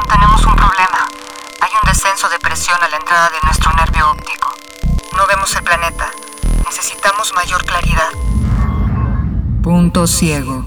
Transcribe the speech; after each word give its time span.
Tenemos 0.00 0.46
un 0.46 0.56
problema. 0.56 1.06
Hay 1.60 1.70
un 1.82 1.86
descenso 1.86 2.26
de 2.30 2.38
presión 2.38 2.82
a 2.82 2.88
la 2.88 2.96
entrada 2.96 3.28
de 3.28 3.40
nuestro 3.42 3.70
nervio 3.74 4.10
óptico. 4.10 4.54
No 5.14 5.26
vemos 5.26 5.54
el 5.54 5.62
planeta. 5.62 6.10
Necesitamos 6.64 7.34
mayor 7.34 7.62
claridad. 7.66 8.08
Punto 9.62 10.06
ciego. 10.06 10.64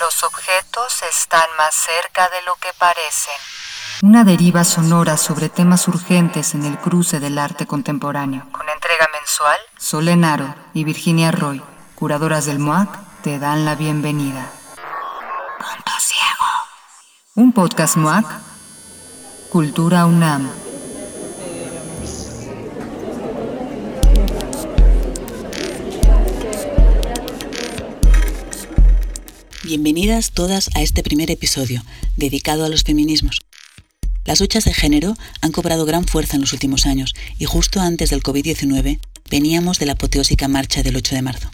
Los 0.00 0.24
objetos 0.24 1.02
están 1.02 1.44
más 1.58 1.74
cerca 1.74 2.30
de 2.30 2.40
lo 2.42 2.54
que 2.56 2.72
parecen. 2.78 3.34
Una 4.00 4.24
deriva 4.24 4.64
sonora 4.64 5.18
sobre 5.18 5.50
temas 5.50 5.86
urgentes 5.86 6.54
en 6.54 6.64
el 6.64 6.78
cruce 6.78 7.20
del 7.20 7.38
arte 7.38 7.66
contemporáneo. 7.66 8.46
Con 8.50 8.66
entrega 8.70 9.08
mensual, 9.12 9.58
Solenaro 9.76 10.54
y 10.72 10.84
Virginia 10.84 11.32
Roy, 11.32 11.62
curadoras 11.96 12.46
del 12.46 12.58
MOAC, 12.58 12.88
te 13.22 13.38
dan 13.38 13.66
la 13.66 13.74
bienvenida. 13.74 14.50
Un 17.34 17.54
podcast 17.54 17.96
MOAC. 17.96 18.26
Cultura 19.48 20.04
UNAM. 20.04 20.50
Bienvenidas 29.64 30.32
todas 30.32 30.68
a 30.74 30.82
este 30.82 31.02
primer 31.02 31.30
episodio, 31.30 31.82
dedicado 32.18 32.66
a 32.66 32.68
los 32.68 32.82
feminismos. 32.82 33.40
Las 34.26 34.40
luchas 34.40 34.66
de 34.66 34.74
género 34.74 35.14
han 35.40 35.52
cobrado 35.52 35.86
gran 35.86 36.04
fuerza 36.04 36.36
en 36.36 36.42
los 36.42 36.52
últimos 36.52 36.84
años 36.84 37.14
y 37.38 37.46
justo 37.46 37.80
antes 37.80 38.10
del 38.10 38.22
COVID-19 38.22 39.00
veníamos 39.30 39.78
de 39.78 39.86
la 39.86 39.92
apoteósica 39.92 40.48
marcha 40.48 40.82
del 40.82 40.96
8 40.96 41.14
de 41.14 41.22
marzo. 41.22 41.48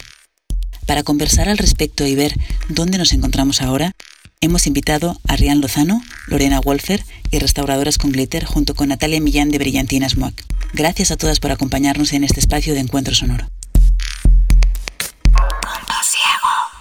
Para 0.85 1.03
conversar 1.03 1.47
al 1.47 1.57
respecto 1.57 2.05
y 2.05 2.15
ver 2.15 2.35
dónde 2.67 2.97
nos 2.97 3.13
encontramos 3.13 3.61
ahora, 3.61 3.93
hemos 4.41 4.67
invitado 4.67 5.19
a 5.27 5.35
Rian 5.35 5.59
Lozano, 5.59 6.01
Lorena 6.27 6.61
Wolfer 6.61 7.03
y 7.29 7.39
Restauradoras 7.39 7.97
con 7.97 8.11
Glitter 8.11 8.45
junto 8.45 8.73
con 8.73 8.87
Natalia 8.87 9.19
Millán 9.19 9.49
de 9.49 9.57
Brillantinas 9.57 10.15
MOAC. 10.15 10.45
Gracias 10.73 11.11
a 11.11 11.17
todas 11.17 11.41
por 11.41 11.51
acompañarnos 11.51 12.13
en 12.13 12.23
este 12.23 12.39
espacio 12.39 12.73
de 12.73 12.79
encuentro 12.79 13.13
sonoro. 13.13 13.47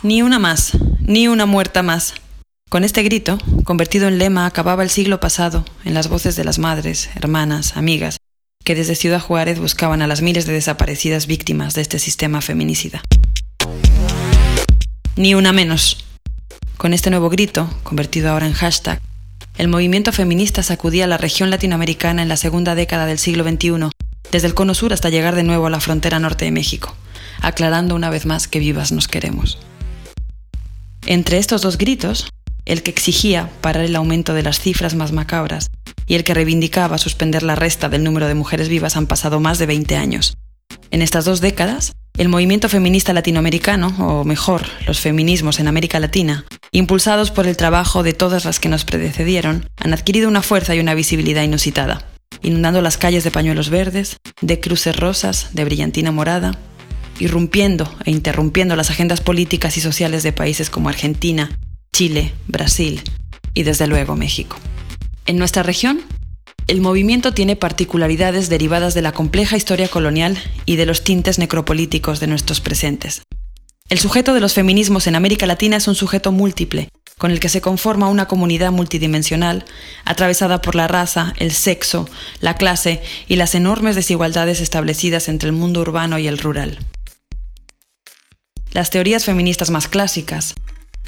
Ni 0.05 0.23
una 0.23 0.39
más, 0.39 0.79
ni 1.01 1.27
una 1.27 1.47
muerta 1.47 1.83
más. 1.83 2.15
Con 2.71 2.85
este 2.85 3.03
grito, 3.03 3.39
convertido 3.65 4.07
en 4.07 4.19
lema, 4.19 4.47
acababa 4.47 4.85
el 4.85 4.91
siglo 4.91 5.19
pasado 5.19 5.65
en 5.85 5.95
las 5.95 6.09
voces 6.09 6.37
de 6.37 6.45
las 6.45 6.61
madres, 6.61 7.11
hermanas, 7.17 7.77
amigas, 7.77 8.19
que 8.63 8.77
desde 8.77 8.95
Ciudad 8.95 9.21
Juárez 9.21 9.59
buscaban 9.59 10.01
a 10.03 10.07
las 10.07 10.23
miles 10.23 10.47
de 10.47 10.53
desaparecidas 10.53 11.27
víctimas 11.27 11.75
de 11.75 11.81
este 11.81 11.99
sistema 11.99 12.41
feminicida. 12.41 13.03
Ni 15.17 15.35
una 15.35 15.53
menos. 15.53 16.08
Con 16.79 16.95
este 16.95 17.11
nuevo 17.11 17.29
grito, 17.29 17.69
convertido 17.83 18.31
ahora 18.31 18.47
en 18.47 18.53
hashtag, 18.53 19.01
el 19.57 19.67
movimiento 19.67 20.13
feminista 20.13 20.63
sacudía 20.63 21.09
la 21.09 21.19
región 21.19 21.51
latinoamericana 21.51 22.23
en 22.23 22.29
la 22.29 22.37
segunda 22.37 22.77
década 22.77 23.05
del 23.05 23.19
siglo 23.19 23.43
XXI, 23.43 23.91
desde 24.31 24.47
el 24.47 24.55
cono 24.55 24.75
sur 24.75 24.93
hasta 24.93 25.11
llegar 25.11 25.35
de 25.35 25.43
nuevo 25.43 25.67
a 25.67 25.71
la 25.71 25.81
frontera 25.81 26.21
norte 26.21 26.45
de 26.45 26.53
México, 26.53 26.95
aclarando 27.41 27.97
una 27.97 28.11
vez 28.11 28.27
más 28.27 28.47
que 28.47 28.61
vivas 28.61 28.93
nos 28.93 29.09
queremos. 29.09 29.59
Entre 31.05 31.39
estos 31.39 31.63
dos 31.63 31.79
gritos, 31.79 32.29
el 32.65 32.85
que 32.85 32.93
exigía 32.93 33.51
parar 33.61 33.85
el 33.85 33.97
aumento 33.97 34.33
de 34.33 34.45
las 34.45 34.61
cifras 34.61 34.95
más 34.95 35.11
macabras 35.11 35.71
y 36.07 36.15
el 36.15 36.23
que 36.23 36.35
reivindicaba 36.35 36.99
suspender 36.99 37.43
la 37.43 37.57
resta 37.57 37.89
del 37.89 38.05
número 38.05 38.29
de 38.29 38.35
mujeres 38.35 38.69
vivas 38.69 38.97
han 38.97 39.09
pasado 39.09 39.41
más 39.41 39.59
de 39.59 39.67
20 39.67 39.97
años. 39.97 40.37
En 40.93 41.03
estas 41.03 41.25
dos 41.25 41.41
décadas, 41.41 41.97
el 42.19 42.29
movimiento 42.29 42.69
feminista 42.69 43.13
latinoamericano, 43.13 43.95
o 44.01 44.25
mejor, 44.25 44.67
los 44.87 44.99
feminismos 44.99 45.61
en 45.61 45.69
América 45.69 46.01
Latina, 46.01 46.45
impulsados 46.73 47.31
por 47.31 47.47
el 47.47 47.57
trabajo 47.57 48.03
de 48.03 48.13
todas 48.13 48.45
las 48.45 48.59
que 48.59 48.69
nos 48.69 48.85
predecedieron, 48.85 49.69
han 49.77 49.95
adquirido 49.95 50.29
una 50.29 50.43
fuerza 50.43 50.75
y 50.75 50.81
una 50.81 50.95
visibilidad 50.95 51.45
inusitada, 51.45 52.05
inundando 52.43 52.83
las 52.83 52.99
calles 52.99 53.23
de 53.23 53.31
pañuelos 53.31 53.71
verdes, 53.71 54.17
de 54.41 54.59
cruces 54.59 54.97
rosas, 54.97 55.51
de 55.53 55.65
brillantina 55.65 56.11
morada, 56.11 56.59
irrumpiendo 57.21 57.89
e 58.05 58.11
interrumpiendo 58.11 58.75
las 58.75 58.91
agendas 58.91 59.21
políticas 59.21 59.77
y 59.77 59.81
sociales 59.81 60.25
de 60.25 60.33
países 60.33 60.71
como 60.71 60.89
Argentina, 60.89 61.57
Chile, 61.93 62.33
Brasil 62.49 63.01
y 63.55 63.63
desde 63.63 63.87
luego 63.87 64.17
México. 64.17 64.57
En 65.27 65.39
nuestra 65.39 65.63
región, 65.63 66.01
el 66.69 66.83
movimiento 66.83 67.33
tiene 67.33 67.57
particularidades 67.57 68.51
derivadas 68.51 68.93
de 68.93 69.01
la 69.01 69.13
compleja 69.13 69.57
historia 69.57 69.89
colonial 69.89 70.39
y 70.67 70.77
de 70.77 70.85
los 70.85 71.03
tintes 71.03 71.39
necropolíticos 71.39 72.21
de 72.21 72.27
nuestros 72.27 72.61
presentes. 72.61 73.23
El 73.89 73.99
sujeto 73.99 74.35
de 74.35 74.41
los 74.41 74.53
feminismos 74.53 75.07
en 75.07 75.17
América 75.17 75.47
Latina 75.47 75.79
es 75.79 75.89
un 75.89 75.95
sujeto 75.95 76.31
múltiple, 76.31 76.91
con 77.17 77.31
el 77.31 77.41
que 77.41 77.49
se 77.49 77.63
conforma 77.63 78.11
una 78.11 78.29
comunidad 78.29 78.71
multidimensional, 78.71 79.65
atravesada 80.05 80.61
por 80.61 80.75
la 80.75 80.89
raza, 80.89 81.33
el 81.39 81.53
sexo, 81.53 82.07
la 82.41 82.55
clase 82.55 83.01
y 83.29 83.37
las 83.37 83.55
enormes 83.55 83.97
desigualdades 83.97 84.61
establecidas 84.61 85.31
entre 85.31 85.49
el 85.49 85.55
mundo 85.55 85.81
urbano 85.81 86.19
y 86.19 86.27
el 86.27 86.37
rural. 86.37 86.79
Las 88.73 88.91
teorías 88.91 89.25
feministas 89.25 89.71
más 89.71 89.89
clásicas, 89.89 90.55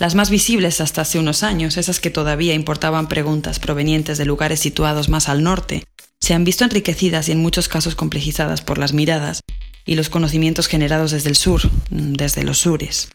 las 0.01 0.15
más 0.15 0.31
visibles 0.31 0.81
hasta 0.81 1.03
hace 1.03 1.19
unos 1.19 1.43
años, 1.43 1.77
esas 1.77 2.01
que 2.01 2.11
todavía 2.11 2.55
importaban 2.55 3.07
preguntas 3.07 3.61
provenientes 3.61 4.17
de 4.17 4.25
lugares 4.25 4.59
situados 4.59 5.11
más 5.11 5.29
al 5.29 5.43
norte, 5.43 5.85
se 6.19 6.33
han 6.33 6.43
visto 6.43 6.65
enriquecidas 6.65 7.29
y 7.29 7.33
en 7.33 7.43
muchos 7.43 7.69
casos 7.69 7.95
complejizadas 7.95 8.63
por 8.63 8.79
las 8.79 8.95
miradas 8.95 9.43
y 9.85 9.97
los 9.97 10.09
conocimientos 10.09 10.69
generados 10.69 11.11
desde 11.11 11.29
el 11.29 11.37
sur, 11.37 11.61
desde 11.91 12.45
los 12.45 12.59
sures. 12.61 13.11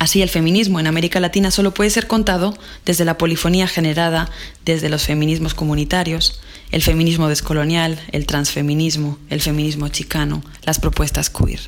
Así, 0.00 0.20
el 0.20 0.30
feminismo 0.30 0.80
en 0.80 0.88
América 0.88 1.20
Latina 1.20 1.52
solo 1.52 1.72
puede 1.72 1.90
ser 1.90 2.08
contado 2.08 2.58
desde 2.84 3.04
la 3.04 3.16
polifonía 3.16 3.68
generada 3.68 4.30
desde 4.64 4.88
los 4.88 5.04
feminismos 5.04 5.54
comunitarios, 5.54 6.40
el 6.72 6.82
feminismo 6.82 7.28
descolonial, 7.28 8.00
el 8.10 8.26
transfeminismo, 8.26 9.18
el 9.30 9.40
feminismo 9.40 9.88
chicano, 9.90 10.42
las 10.64 10.80
propuestas 10.80 11.30
queer. 11.30 11.60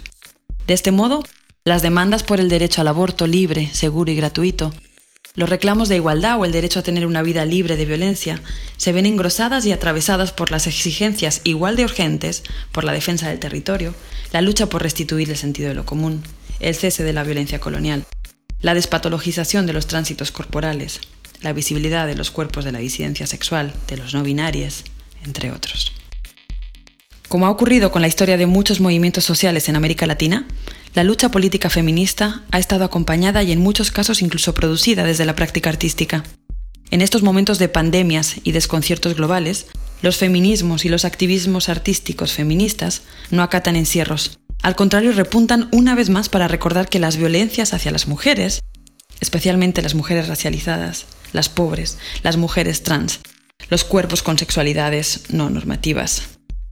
De 0.67 0.75
este 0.75 0.91
modo, 0.91 1.23
las 1.67 1.83
demandas 1.83 2.23
por 2.23 2.39
el 2.39 2.49
derecho 2.49 2.81
al 2.81 2.87
aborto 2.87 3.27
libre, 3.27 3.69
seguro 3.73 4.13
y 4.13 4.15
gratuito, 4.15 4.73
los 5.35 5.49
reclamos 5.49 5.89
de 5.89 5.97
igualdad 5.97 6.39
o 6.39 6.45
el 6.45 6.53
derecho 6.53 6.79
a 6.79 6.85
tener 6.85 7.05
una 7.05 7.23
vida 7.23 7.45
libre 7.45 7.77
de 7.77 7.85
violencia 7.85 8.41
se 8.77 8.93
ven 8.93 9.05
engrosadas 9.05 9.67
y 9.67 9.73
atravesadas 9.73 10.31
por 10.31 10.53
las 10.53 10.69
exigencias 10.69 11.41
igual 11.43 11.75
de 11.75 11.83
urgentes 11.83 12.45
por 12.71 12.85
la 12.85 12.93
defensa 12.93 13.29
del 13.29 13.41
territorio, 13.41 13.97
la 14.31 14.43
lucha 14.43 14.69
por 14.69 14.81
restituir 14.81 15.29
el 15.29 15.37
sentido 15.37 15.69
de 15.69 15.75
lo 15.75 15.85
común, 15.85 16.23
el 16.61 16.77
cese 16.77 17.03
de 17.03 17.13
la 17.13 17.25
violencia 17.25 17.59
colonial, 17.59 18.05
la 18.61 18.75
despatologización 18.75 19.67
de 19.67 19.73
los 19.73 19.89
tránsitos 19.89 20.31
corporales, 20.31 21.01
la 21.43 21.53
visibilidad 21.53 22.07
de 22.07 22.15
los 22.15 22.31
cuerpos 22.31 22.65
de 22.65 22.71
la 22.71 22.79
disidencia 22.79 23.27
sexual, 23.27 23.75
de 23.89 23.97
los 23.97 24.15
no 24.15 24.23
binarios, 24.23 24.85
entre 25.25 25.51
otros. 25.51 25.91
Como 27.29 27.47
ha 27.47 27.51
ocurrido 27.51 27.91
con 27.91 28.03
la 28.03 28.09
historia 28.09 28.37
de 28.37 28.47
muchos 28.47 28.79
movimientos 28.79 29.25
sociales 29.25 29.69
en 29.69 29.75
América 29.75 30.07
Latina, 30.07 30.47
la 30.97 31.05
lucha 31.05 31.31
política 31.31 31.69
feminista 31.69 32.43
ha 32.51 32.59
estado 32.59 32.83
acompañada 32.83 33.43
y 33.43 33.53
en 33.53 33.61
muchos 33.61 33.91
casos 33.91 34.23
incluso 34.23 34.55
producida 34.55 35.05
desde 35.05 35.27
la 35.27 35.37
práctica 35.37 35.69
artística. 35.69 36.25
En 36.91 37.03
estos 37.03 37.23
momentos 37.23 37.59
de 37.59 37.69
pandemias 37.69 38.37
y 38.45 38.53
desconciertos 38.53 39.15
globales, 39.15 39.67
los 40.01 40.17
feminismos 40.17 40.87
y 40.87 40.89
los 40.89 41.05
activismos 41.05 41.69
artísticos 41.69 42.33
feministas 42.33 43.03
no 43.31 43.43
acatan 43.43 43.77
encierros. 43.77 44.39
Al 44.63 44.75
contrario, 44.75 45.13
repuntan 45.13 45.69
una 45.71 45.95
vez 45.95 46.09
más 46.09 46.31
para 46.31 46.49
recordar 46.49 46.89
que 46.89 46.99
las 46.99 47.19
violencias 47.19 47.75
hacia 47.75 47.93
las 47.93 48.09
mujeres, 48.09 48.61
especialmente 49.21 49.83
las 49.83 49.95
mujeres 49.95 50.29
racializadas, 50.29 51.05
las 51.35 51.51
pobres, 51.51 51.99
las 52.23 52.39
mujeres 52.39 52.83
trans, 52.85 53.21
los 53.69 53.85
cuerpos 53.85 54.23
con 54.23 54.39
sexualidades 54.39 55.25
no 55.29 55.51
normativas, 55.51 56.23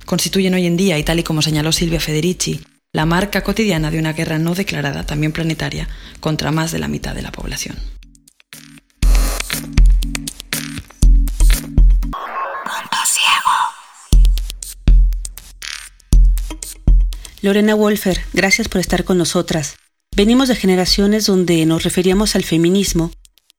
constituyen 0.06 0.54
hoy 0.54 0.64
en 0.64 0.78
día, 0.78 0.98
y 0.98 1.04
tal 1.04 1.18
y 1.18 1.24
como 1.24 1.42
señaló 1.42 1.72
Silvia 1.72 2.00
Federici, 2.00 2.62
la 2.94 3.05
marca 3.06 3.43
cotidiana 3.43 3.91
de 3.91 3.99
una 3.99 4.12
guerra 4.12 4.38
no 4.38 4.55
declarada, 4.55 5.05
también 5.05 5.32
planetaria, 5.32 5.88
contra 6.20 6.52
más 6.52 6.70
de 6.70 6.79
la 6.79 6.87
mitad 6.87 7.12
de 7.12 7.23
la 7.23 7.32
población. 7.32 7.76
Punto 12.02 12.99
ciego. 13.05 13.50
Lorena 17.43 17.75
Wolfer, 17.75 18.20
gracias 18.32 18.69
por 18.69 18.81
estar 18.81 19.02
con 19.02 19.19
nosotras. 19.19 19.75
Venimos 20.14 20.47
de 20.47 20.55
generaciones 20.55 21.26
donde 21.26 21.67
nos 21.67 21.82
referíamos 21.82 22.37
al 22.37 22.44
feminismo, 22.44 23.11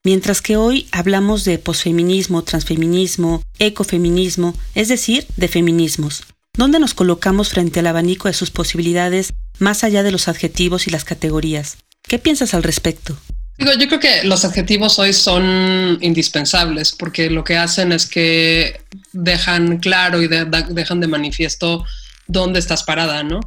mientras 0.02 0.40
que 0.40 0.56
hoy 0.56 0.88
hablamos 0.92 1.44
de 1.44 1.58
posfeminismo, 1.58 2.42
transfeminismo, 2.42 3.42
ecofeminismo, 3.58 4.54
es 4.74 4.88
decir, 4.88 5.26
de 5.36 5.48
feminismos. 5.48 6.24
¿Dónde 6.56 6.78
nos 6.78 6.94
colocamos 6.94 7.50
frente 7.50 7.80
al 7.80 7.86
abanico 7.86 8.28
de 8.28 8.34
sus 8.34 8.50
posibilidades 8.50 9.34
más 9.58 9.84
allá 9.84 10.02
de 10.02 10.10
los 10.10 10.28
adjetivos 10.28 10.86
y 10.86 10.90
las 10.90 11.04
categorías? 11.04 11.76
¿Qué 12.02 12.18
piensas 12.18 12.54
al 12.54 12.62
respecto? 12.62 13.16
Digo, 13.58 13.72
yo 13.78 13.86
creo 13.88 14.00
que 14.00 14.24
los 14.24 14.44
adjetivos 14.44 14.98
hoy 14.98 15.12
son 15.12 15.98
indispensables 16.00 16.92
porque 16.92 17.30
lo 17.30 17.44
que 17.44 17.56
hacen 17.56 17.92
es 17.92 18.06
que 18.06 18.80
dejan 19.12 19.78
claro 19.78 20.22
y 20.22 20.28
dejan 20.28 21.00
de 21.00 21.06
manifiesto 21.06 21.84
dónde 22.26 22.58
estás 22.58 22.84
parada, 22.84 23.22
¿no? 23.22 23.40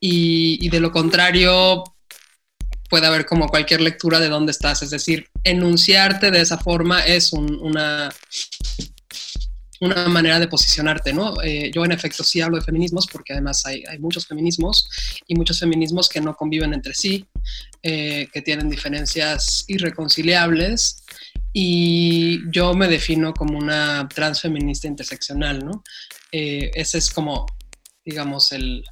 Y 0.00 0.68
de 0.68 0.80
lo 0.80 0.90
contrario, 0.90 1.84
puede 2.92 3.06
haber 3.06 3.24
como 3.24 3.48
cualquier 3.48 3.80
lectura 3.80 4.20
de 4.20 4.28
dónde 4.28 4.52
estás. 4.52 4.82
Es 4.82 4.90
decir, 4.90 5.26
enunciarte 5.44 6.30
de 6.30 6.42
esa 6.42 6.58
forma 6.58 7.00
es 7.00 7.32
una, 7.32 8.10
una 9.82 10.06
manera 10.06 10.38
de 10.38 10.46
posicionarte, 10.46 11.12
¿no? 11.12 11.34
Eh, 11.42 11.72
yo 11.74 11.84
en 11.84 11.90
efecto 11.90 12.22
sí 12.22 12.40
hablo 12.40 12.56
de 12.56 12.64
feminismos 12.64 13.08
porque 13.08 13.32
además 13.32 13.66
hay, 13.66 13.82
muchos 13.98 14.28
feminismos 14.28 14.88
y 15.26 15.34
muchos 15.34 15.58
feminismos 15.58 16.08
que 16.08 16.20
no 16.20 16.36
conviven 16.36 16.72
entre 16.72 16.94
sí, 16.94 17.26
eh, 17.82 18.28
que 18.32 18.42
tienen 18.42 18.70
diferencias 18.70 19.64
irreconciliables 19.66 21.02
y 21.52 22.48
yo 22.52 22.74
me 22.74 22.86
defino 22.86 23.34
como 23.34 23.58
una 23.58 24.08
transfeminista 24.08 24.86
interseccional, 24.86 25.64
¿no? 25.64 25.82
Eh, 26.30 26.70
ese 26.74 26.98
es 26.98 27.10
como, 27.10 27.46
digamos, 28.04 28.52
el, 28.52 28.84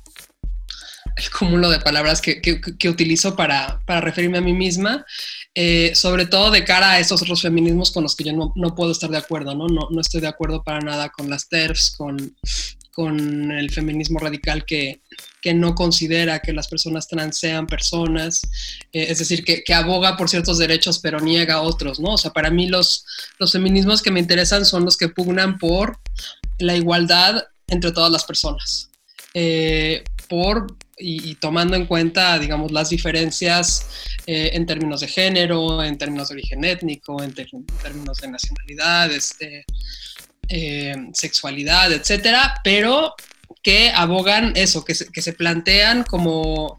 el 1.17 1.31
cúmulo 1.31 1.71
de 1.71 1.79
palabras 1.79 2.21
que, 2.21 2.41
que, 2.41 2.89
utilizo 2.89 3.37
para, 3.37 3.81
para, 3.87 4.01
referirme 4.01 4.39
a 4.39 4.43
mí 4.43 4.53
misma, 4.53 5.05
eh, 5.55 5.93
sobre 5.95 6.27
todo 6.27 6.51
de 6.51 6.65
cara 6.65 6.93
a 6.93 7.01
esos 7.01 7.21
otros 7.23 7.43
feminismos 7.43 7.91
con 7.91 8.05
los 8.05 8.15
que 8.15 8.25
yo 8.25 8.33
no, 8.33 8.53
no 8.55 8.75
puedo 8.75 8.93
estar 8.93 9.11
de 9.11 9.19
acuerdo, 9.19 9.55
¿no? 9.55 9.67
¿no? 9.67 9.89
No, 9.91 10.01
estoy 10.01 10.21
de 10.21 10.29
acuerdo 10.29 10.63
para 10.63 10.81
nada 10.81 11.09
con 11.09 11.29
las 11.29 11.49
TERFs, 11.49 11.97
con, 11.97 12.37
con 12.93 13.51
el 13.51 13.71
feminismo 13.71 14.21
radical 14.21 14.65
que, 14.65 15.03
que, 15.43 15.53
no 15.53 15.75
considera 15.75 16.39
que 16.39 16.53
las 16.53 16.69
personas 16.69 17.09
trans 17.09 17.39
sean 17.39 17.67
personas, 17.67 18.43
eh, 18.93 19.07
es 19.09 19.19
decir, 19.19 19.45
que, 19.45 19.65
que, 19.65 19.75
aboga 19.75 20.17
por 20.17 20.29
ciertos 20.29 20.59
derechos 20.59 21.01
pero 21.01 21.19
niega 21.19 21.63
otros, 21.63 21.99
¿no? 21.99 22.15
O 22.15 22.19
sea, 22.19 22.33
para 22.33 22.51
mí 22.51 22.69
los, 22.69 23.05
los 23.39 23.51
feminismos 23.51 24.03
que 24.03 24.13
me 24.13 24.21
interesan 24.21 24.65
son 24.65 24.85
los 24.85 24.97
que 24.97 25.09
pugnan 25.09 25.59
por 25.59 25.99
la 26.59 26.77
igualdad 26.77 27.43
entre 27.67 27.91
todas 27.91 28.13
las 28.13 28.25
personas. 28.25 28.91
Eh, 29.35 30.05
por 30.29 30.77
y, 31.01 31.35
tomando 31.37 31.77
en 31.77 31.87
cuenta, 31.87 32.39
digamos, 32.39 32.71
las 32.73 32.91
diferencias 32.91 33.87
eh, 34.27 34.51
en 34.53 34.67
términos 34.67 35.01
de 35.01 35.09
género, 35.09 35.83
en 35.83 35.97
términos 35.99 36.29
de 36.29 36.35
origen 36.35 36.65
étnico, 36.65 37.23
en, 37.23 37.35
términos 37.35 38.19
de 38.19 38.29
nacionalidad, 38.29 39.11
este, 39.11 39.65
eh, 40.49 40.97
sexualidad, 41.13 41.93
etcétera, 41.93 42.55
pero 42.63 43.15
que 43.63 43.91
abogan 43.91 44.53
eso, 44.57 44.85
que 44.85 44.95
se, 44.95 45.11
que 45.11 45.23
se 45.23 45.33
plantean 45.33 46.05
como, 46.05 46.79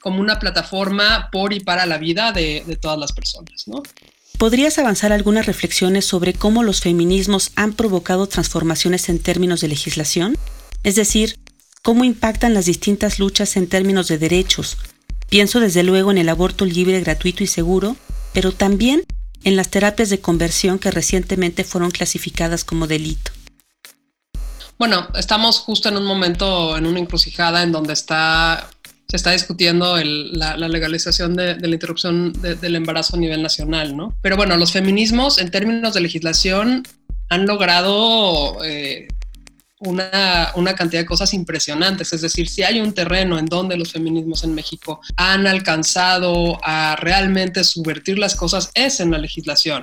como 0.00 0.20
una 0.20 0.38
plataforma 0.38 1.28
por 1.30 1.52
y 1.52 1.60
para 1.60 1.86
la 1.86 1.98
vida 1.98 2.32
de, 2.32 2.62
de 2.66 2.76
todas 2.76 2.98
las 2.98 3.12
personas, 3.12 3.66
¿no? 3.66 3.82
¿Podrías 4.38 4.78
avanzar 4.78 5.12
algunas 5.12 5.46
reflexiones 5.46 6.04
sobre 6.04 6.34
cómo 6.34 6.62
los 6.62 6.82
feminismos 6.82 7.52
han 7.56 7.72
provocado 7.72 8.26
transformaciones 8.26 9.08
en 9.08 9.18
términos 9.18 9.62
de 9.62 9.68
legislación? 9.68 10.36
Es 10.82 10.94
decir, 10.94 11.38
cómo 11.86 12.02
impactan 12.02 12.52
las 12.52 12.66
distintas 12.66 13.20
luchas 13.20 13.56
en 13.56 13.68
términos 13.68 14.08
de 14.08 14.18
derechos. 14.18 14.76
Pienso 15.28 15.60
desde 15.60 15.84
luego 15.84 16.10
en 16.10 16.18
el 16.18 16.28
aborto 16.28 16.64
libre, 16.64 17.00
gratuito 17.00 17.44
y 17.44 17.46
seguro, 17.46 17.96
pero 18.32 18.50
también 18.50 19.04
en 19.44 19.54
las 19.54 19.68
terapias 19.68 20.10
de 20.10 20.18
conversión 20.18 20.80
que 20.80 20.90
recientemente 20.90 21.62
fueron 21.62 21.92
clasificadas 21.92 22.64
como 22.64 22.88
delito. 22.88 23.30
Bueno, 24.76 25.06
estamos 25.14 25.60
justo 25.60 25.88
en 25.88 25.96
un 25.96 26.04
momento, 26.06 26.76
en 26.76 26.86
una 26.86 26.98
encrucijada 26.98 27.62
en 27.62 27.70
donde 27.70 27.92
está, 27.92 28.68
se 29.08 29.16
está 29.16 29.30
discutiendo 29.30 29.96
la, 30.02 30.56
legalización 30.56 31.36
de, 31.36 31.54
la 31.54 31.68
interrupción 31.68 32.32
del 32.32 32.74
embarazo 32.74 33.14
a 33.14 33.20
nivel 33.20 33.44
nacional, 33.44 33.96
¿no? 33.96 34.12
Pero 34.22 34.36
bueno, 34.36 34.56
los 34.56 34.72
feminismos 34.72 35.38
en 35.38 35.52
términos 35.52 35.94
de 35.94 36.00
legislación 36.00 36.82
han 37.28 37.46
logrado 37.46 38.64
eh, 38.64 39.06
una, 39.80 40.52
una, 40.54 40.74
cantidad 40.74 41.02
de 41.02 41.06
cosas 41.06 41.34
impresionantes. 41.34 42.12
Es 42.12 42.22
decir, 42.22 42.48
si 42.48 42.62
hay 42.62 42.80
un 42.80 42.92
terreno 42.92 43.38
en 43.38 43.46
donde 43.46 43.76
los 43.76 43.92
feminismos 43.92 44.44
en 44.44 44.54
México 44.54 45.00
han 45.16 45.46
alcanzado 45.46 46.58
a 46.62 46.96
realmente 46.96 47.62
subvertir 47.64 48.18
las 48.18 48.34
cosas, 48.34 48.70
es 48.74 49.00
en 49.00 49.10
la 49.10 49.18
legislación. 49.18 49.82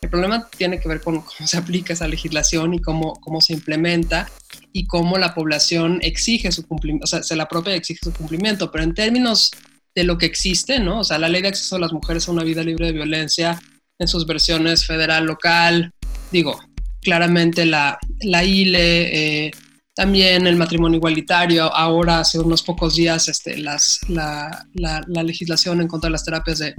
El 0.00 0.10
problema 0.10 0.48
tiene 0.56 0.80
que 0.80 0.88
ver 0.88 1.00
con 1.00 1.22
cómo 1.22 1.46
se 1.46 1.56
aplica 1.56 1.94
esa 1.94 2.06
legislación 2.06 2.74
y 2.74 2.80
cómo, 2.80 3.14
cómo 3.20 3.40
se 3.40 3.54
implementa 3.54 4.28
y 4.72 4.86
cómo 4.86 5.16
la 5.16 5.34
población 5.34 5.98
exige 6.02 6.52
su 6.52 6.66
cumplimiento, 6.66 7.04
o 7.04 7.06
sea, 7.06 7.22
se 7.22 7.36
la 7.36 7.48
propia 7.48 7.74
exige 7.74 8.00
su 8.02 8.12
cumplimiento, 8.12 8.70
pero 8.70 8.84
en 8.84 8.92
términos 8.92 9.50
de 9.94 10.04
lo 10.04 10.18
que 10.18 10.26
existe, 10.26 10.78
¿no? 10.78 11.00
O 11.00 11.04
sea, 11.04 11.18
la 11.18 11.28
ley 11.28 11.40
de 11.40 11.48
acceso 11.48 11.76
a 11.76 11.78
las 11.78 11.92
mujeres 11.92 12.28
a 12.28 12.32
una 12.32 12.42
vida 12.42 12.62
libre 12.62 12.86
de 12.86 12.92
violencia 12.92 13.58
en 13.98 14.08
sus 14.08 14.26
versiones 14.26 14.84
federal, 14.84 15.24
local, 15.24 15.90
digo, 16.30 16.60
claramente 17.04 17.64
la, 17.64 17.98
la 18.22 18.42
ILE, 18.42 19.46
eh, 19.46 19.50
también 19.94 20.46
el 20.48 20.56
matrimonio 20.56 20.96
igualitario, 20.96 21.72
ahora 21.72 22.20
hace 22.20 22.40
unos 22.40 22.62
pocos 22.62 22.96
días 22.96 23.28
este, 23.28 23.56
las, 23.58 24.00
la, 24.08 24.66
la, 24.74 25.22
legislación 25.22 25.80
en 25.80 25.86
contra 25.86 26.08
de 26.08 26.12
las 26.12 26.24
terapias 26.24 26.58
de, 26.58 26.74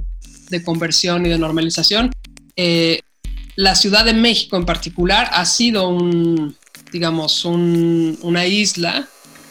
de 0.50 0.62
conversión 0.62 1.24
y 1.24 1.30
de 1.30 1.38
normalización. 1.38 2.10
Eh, 2.56 3.00
la 3.54 3.74
Ciudad 3.74 4.04
de 4.04 4.12
México 4.12 4.58
en 4.58 4.66
particular 4.66 5.30
ha 5.32 5.46
sido 5.46 5.88
un, 5.88 6.54
digamos, 6.92 7.46
un, 7.46 8.18
una 8.20 8.46
isla 8.46 9.08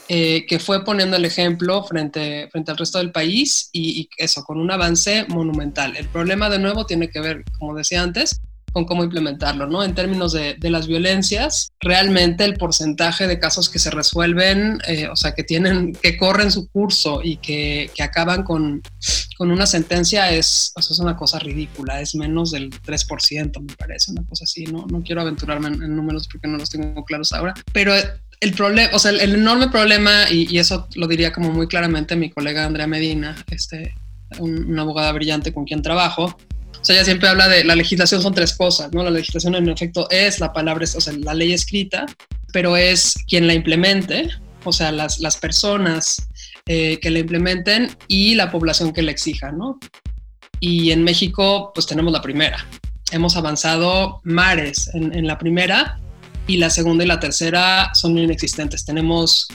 eh, 0.08 0.46
que 0.48 0.60
fue 0.60 0.86
poniendo 0.86 1.18
el 1.18 1.26
ejemplo 1.26 1.84
frente, 1.84 2.48
frente 2.52 2.70
al 2.70 2.78
resto 2.78 3.00
del 3.00 3.12
país 3.12 3.70
y, 3.72 4.02
y, 4.02 4.10
eso, 4.18 4.44
con 4.44 4.60
un 4.60 4.70
avance 4.70 5.26
monumental. 5.28 5.98
El 5.98 6.08
problema 6.08 6.52
de 6.52 6.60
nuevo 6.60 6.86
tiene 6.86 7.10
que 7.10 7.20
ver, 7.20 7.44
como 7.58 7.74
decía 7.74 8.04
antes, 8.04 8.40
con 8.76 8.84
cómo 8.84 9.06
implementarlo, 9.06 9.68
¿no? 9.68 9.86
En 9.86 9.96
términos 9.96 10.34
de, 10.34 10.56
de 10.56 10.70
las 10.70 10.86
violencias, 10.86 11.72
realmente 11.80 12.44
el 12.44 12.56
porcentaje 12.56 13.26
de 13.26 13.40
casos 13.40 13.70
que 13.70 13.80
se 13.80 13.90
resuelven, 13.90 14.80
eh, 14.86 15.08
o 15.08 15.16
sea, 15.16 15.34
que 15.34 15.46
tienen, 15.46 15.94
que 15.94 16.18
corren 16.18 16.52
su 16.52 16.68
curso 16.68 17.22
y 17.24 17.38
que, 17.38 17.90
que 17.96 18.04
acaban 18.04 18.44
con, 18.44 18.82
con, 19.38 19.50
una 19.50 19.66
sentencia 19.66 20.30
es, 20.30 20.74
o 20.76 20.82
sea, 20.82 20.94
es 20.94 21.00
una 21.00 21.16
cosa 21.16 21.40
ridícula, 21.40 22.02
es 22.02 22.16
menos 22.16 22.52
del 22.52 22.70
3%, 22.70 23.62
me 23.62 23.76
parece, 23.78 24.12
una 24.12 24.26
cosa 24.26 24.44
así, 24.44 24.66
¿no? 24.66 24.86
No 24.92 25.02
quiero 25.04 25.22
aventurarme 25.22 25.70
en, 25.70 25.96
números 25.96 26.28
porque 26.30 26.50
no 26.50 26.58
los 26.58 26.70
tengo 26.70 27.06
claros 27.06 27.32
ahora, 27.32 27.54
pero 27.72 27.94
el 28.42 28.54
problema, 28.56 28.90
o 28.94 29.00
sea, 29.00 29.12
el, 29.12 29.36
enorme 29.36 29.70
problema, 29.70 30.30
y, 30.30 30.54
y, 30.54 30.60
eso 30.60 30.90
lo 30.96 31.08
diría 31.08 31.32
como 31.32 31.50
muy 31.50 31.68
claramente 31.68 32.18
mi 32.18 32.30
colega 32.30 32.66
Andrea 32.66 32.88
Medina, 32.88 33.38
este, 33.52 33.96
una 34.38 34.82
abogada 34.82 35.14
brillante 35.14 35.54
con 35.54 35.64
quien 35.64 35.82
trabajo, 35.82 36.38
o 36.86 36.88
sea, 36.88 36.98
ella 36.98 37.06
siempre 37.06 37.28
habla 37.28 37.48
de 37.48 37.64
la 37.64 37.76
legislación 37.76 38.22
son 38.22 38.36
tres 38.36 38.54
cosas, 38.54 38.94
¿no? 38.94 39.02
La 39.02 39.10
legislación 39.10 39.56
en 39.56 39.68
efecto 39.70 40.08
es 40.12 40.40
la 40.40 40.54
palabra, 40.54 40.86
o 40.96 41.02
sea, 41.02 41.14
la 41.14 41.34
ley 41.34 41.52
escrita, 41.52 42.06
pero 42.54 42.78
es 42.78 43.16
quien 43.28 43.48
la 43.48 43.56
implemente, 43.56 44.30
o 44.64 44.72
sea, 44.72 44.92
las, 44.92 45.18
las 45.18 45.36
personas 45.36 46.28
eh, 46.68 47.00
que 47.02 47.10
la 47.10 47.18
implementen 47.18 47.90
y 48.08 48.36
la 48.36 48.52
población 48.52 48.94
que 48.94 49.02
la 49.02 49.10
exija, 49.10 49.52
¿no? 49.52 49.80
Y 50.60 50.92
en 50.92 51.04
México, 51.04 51.72
pues 51.74 51.88
tenemos 51.88 52.14
la 52.14 52.22
primera. 52.22 52.64
Hemos 53.10 53.36
avanzado 53.36 54.22
mares 54.24 54.92
en, 54.94 55.12
en 55.18 55.26
la 55.26 55.40
primera 55.40 56.00
y 56.46 56.58
la 56.58 56.70
segunda 56.70 57.04
y 57.04 57.08
la 57.08 57.20
tercera 57.20 57.90
son 57.96 58.16
inexistentes. 58.16 58.86
Tenemos 58.86 59.48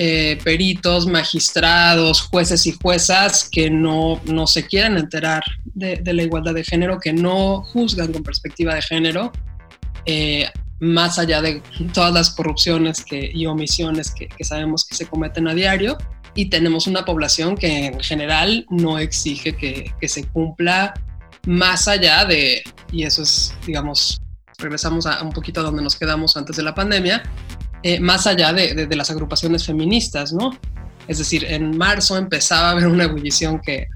eh, 0.00 0.38
peritos, 0.44 1.08
magistrados, 1.08 2.20
jueces 2.20 2.66
y 2.66 2.72
juezas 2.80 3.48
que 3.50 3.68
no, 3.68 4.20
no 4.26 4.46
se 4.46 4.64
quieren 4.64 4.96
enterar 4.96 5.42
de, 5.78 6.12
la 6.12 6.22
igualdad 6.22 6.54
de 6.54 6.64
género, 6.64 6.98
que 6.98 7.12
no 7.12 7.62
juzgan 7.62 8.12
con 8.12 8.22
perspectiva 8.22 8.74
de 8.74 8.82
género, 8.82 9.32
eh, 10.06 10.48
más 10.80 11.18
allá 11.18 11.42
de 11.42 11.62
todas 11.92 12.12
las 12.12 12.30
corrupciones 12.30 13.04
que, 13.04 13.30
y 13.32 13.46
omisiones 13.46 14.12
que, 14.12 14.28
sabemos 14.44 14.84
que 14.84 14.94
se 14.94 15.06
cometen 15.06 15.48
a 15.48 15.54
diario. 15.54 15.96
Y 16.34 16.50
tenemos 16.50 16.86
una 16.86 17.04
población 17.04 17.56
que 17.56 17.86
en 17.86 18.00
general 18.00 18.64
no 18.70 18.98
exige 18.98 19.56
que, 19.56 19.92
se 20.06 20.24
cumpla 20.28 20.94
más 21.46 21.88
allá 21.88 22.24
de, 22.24 22.62
y 22.92 23.04
eso 23.04 23.22
es, 23.22 23.54
digamos, 23.66 24.20
regresamos 24.58 25.06
a 25.06 25.22
un 25.22 25.32
poquito 25.32 25.60
a 25.60 25.64
donde 25.64 25.82
nos 25.82 25.96
quedamos 25.96 26.36
antes 26.36 26.56
de 26.56 26.62
la 26.62 26.74
pandemia, 26.74 27.22
eh, 27.82 27.98
más 27.98 28.26
allá 28.26 28.52
de, 28.52 28.88
las 28.94 29.10
agrupaciones 29.10 29.64
feministas, 29.64 30.32
¿no? 30.32 30.56
Es 31.08 31.18
decir, 31.18 31.44
en 31.44 31.76
marzo 31.76 32.16
empezaba 32.16 32.68
a 32.68 32.70
haber 32.72 32.86
una 32.86 33.04
ebullición 33.04 33.60
que, 33.60 33.88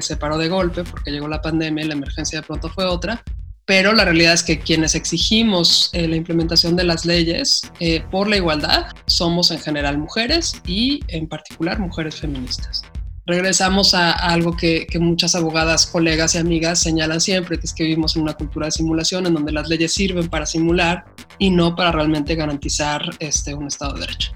se 0.00 0.16
paró 0.16 0.38
de 0.38 0.48
golpe 0.48 0.84
porque 0.84 1.10
llegó 1.10 1.28
la 1.28 1.42
pandemia 1.42 1.84
y 1.84 1.88
la 1.88 1.94
emergencia 1.94 2.40
de 2.40 2.46
pronto 2.46 2.68
fue 2.70 2.84
otra, 2.84 3.22
pero 3.64 3.92
la 3.92 4.04
realidad 4.04 4.32
es 4.32 4.42
que 4.42 4.58
quienes 4.58 4.94
exigimos 4.94 5.90
eh, 5.92 6.08
la 6.08 6.16
implementación 6.16 6.76
de 6.76 6.84
las 6.84 7.04
leyes 7.04 7.62
eh, 7.78 8.02
por 8.10 8.28
la 8.28 8.36
igualdad 8.36 8.86
somos 9.06 9.50
en 9.50 9.60
general 9.60 9.98
mujeres 9.98 10.60
y 10.66 11.00
en 11.08 11.28
particular 11.28 11.78
mujeres 11.78 12.16
feministas 12.16 12.82
regresamos 13.30 13.94
a, 13.94 14.10
algo 14.10 14.56
que, 14.56 14.86
muchas 14.98 15.34
abogadas, 15.34 15.86
colegas 15.86 16.34
y 16.34 16.38
amigas 16.38 16.80
señalan 16.80 17.20
siempre, 17.20 17.58
que 17.58 17.66
es 17.66 17.72
que 17.72 17.84
vivimos 17.84 18.16
en 18.16 18.22
una 18.22 18.34
cultura 18.34 18.66
de 18.66 18.72
simulación 18.72 19.26
en 19.26 19.34
donde 19.34 19.52
las 19.52 19.68
leyes 19.68 19.92
sirven 19.92 20.28
para 20.28 20.46
simular 20.46 21.04
y 21.38 21.50
no 21.50 21.74
para 21.74 21.92
realmente 21.92 22.34
garantizar 22.34 23.02
este, 23.20 23.54
un 23.54 23.68
Estado 23.68 23.94
de 23.94 24.00
Derecho. 24.00 24.32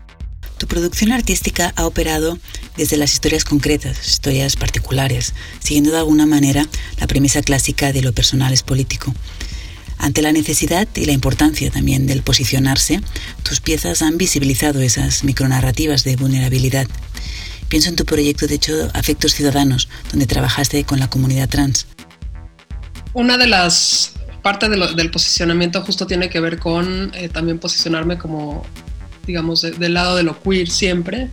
Tu 0.74 0.80
producción 0.80 1.12
artística 1.12 1.72
ha 1.76 1.86
operado 1.86 2.36
desde 2.76 2.96
las 2.96 3.12
historias 3.12 3.44
concretas, 3.44 4.08
historias 4.08 4.56
particulares, 4.56 5.32
siguiendo 5.60 5.92
de 5.92 5.98
alguna 5.98 6.26
manera 6.26 6.66
la 6.98 7.06
premisa 7.06 7.42
clásica 7.42 7.92
de 7.92 8.02
lo 8.02 8.12
personal 8.12 8.52
es 8.52 8.64
político. 8.64 9.14
Ante 9.98 10.20
la 10.20 10.32
necesidad 10.32 10.88
y 10.96 11.04
la 11.04 11.12
importancia 11.12 11.70
también 11.70 12.08
del 12.08 12.22
posicionarse, 12.22 13.00
tus 13.44 13.60
piezas 13.60 14.02
han 14.02 14.18
visibilizado 14.18 14.80
esas 14.80 15.22
micronarrativas 15.22 16.02
de 16.02 16.16
vulnerabilidad 16.16 16.88
Pienso 17.68 17.88
en 17.90 17.94
tu 17.94 18.04
proyecto, 18.04 18.48
de 18.48 18.56
hecho, 18.56 18.90
Afectos 18.94 19.32
Ciudadanos, 19.32 19.88
donde 20.10 20.26
trabajaste 20.26 20.82
con 20.82 20.98
la 20.98 21.08
comunidad 21.08 21.48
trans. 21.48 21.86
Una 23.12 23.38
de 23.38 23.46
las 23.46 24.14
partes 24.42 24.70
del 24.70 25.10
posicionamiento 25.12 25.82
justo 25.82 26.08
tiene 26.08 26.28
que 26.28 26.40
ver 26.40 26.58
con 26.58 27.12
eh, 27.14 27.28
también 27.28 27.60
posicionarme 27.60 28.18
como, 28.18 28.66
digamos, 29.26 29.62
del 29.62 29.94
lado 29.94 30.16
de 30.16 30.22
lo 30.22 30.40
queer 30.42 30.68
siempre. 30.68 31.30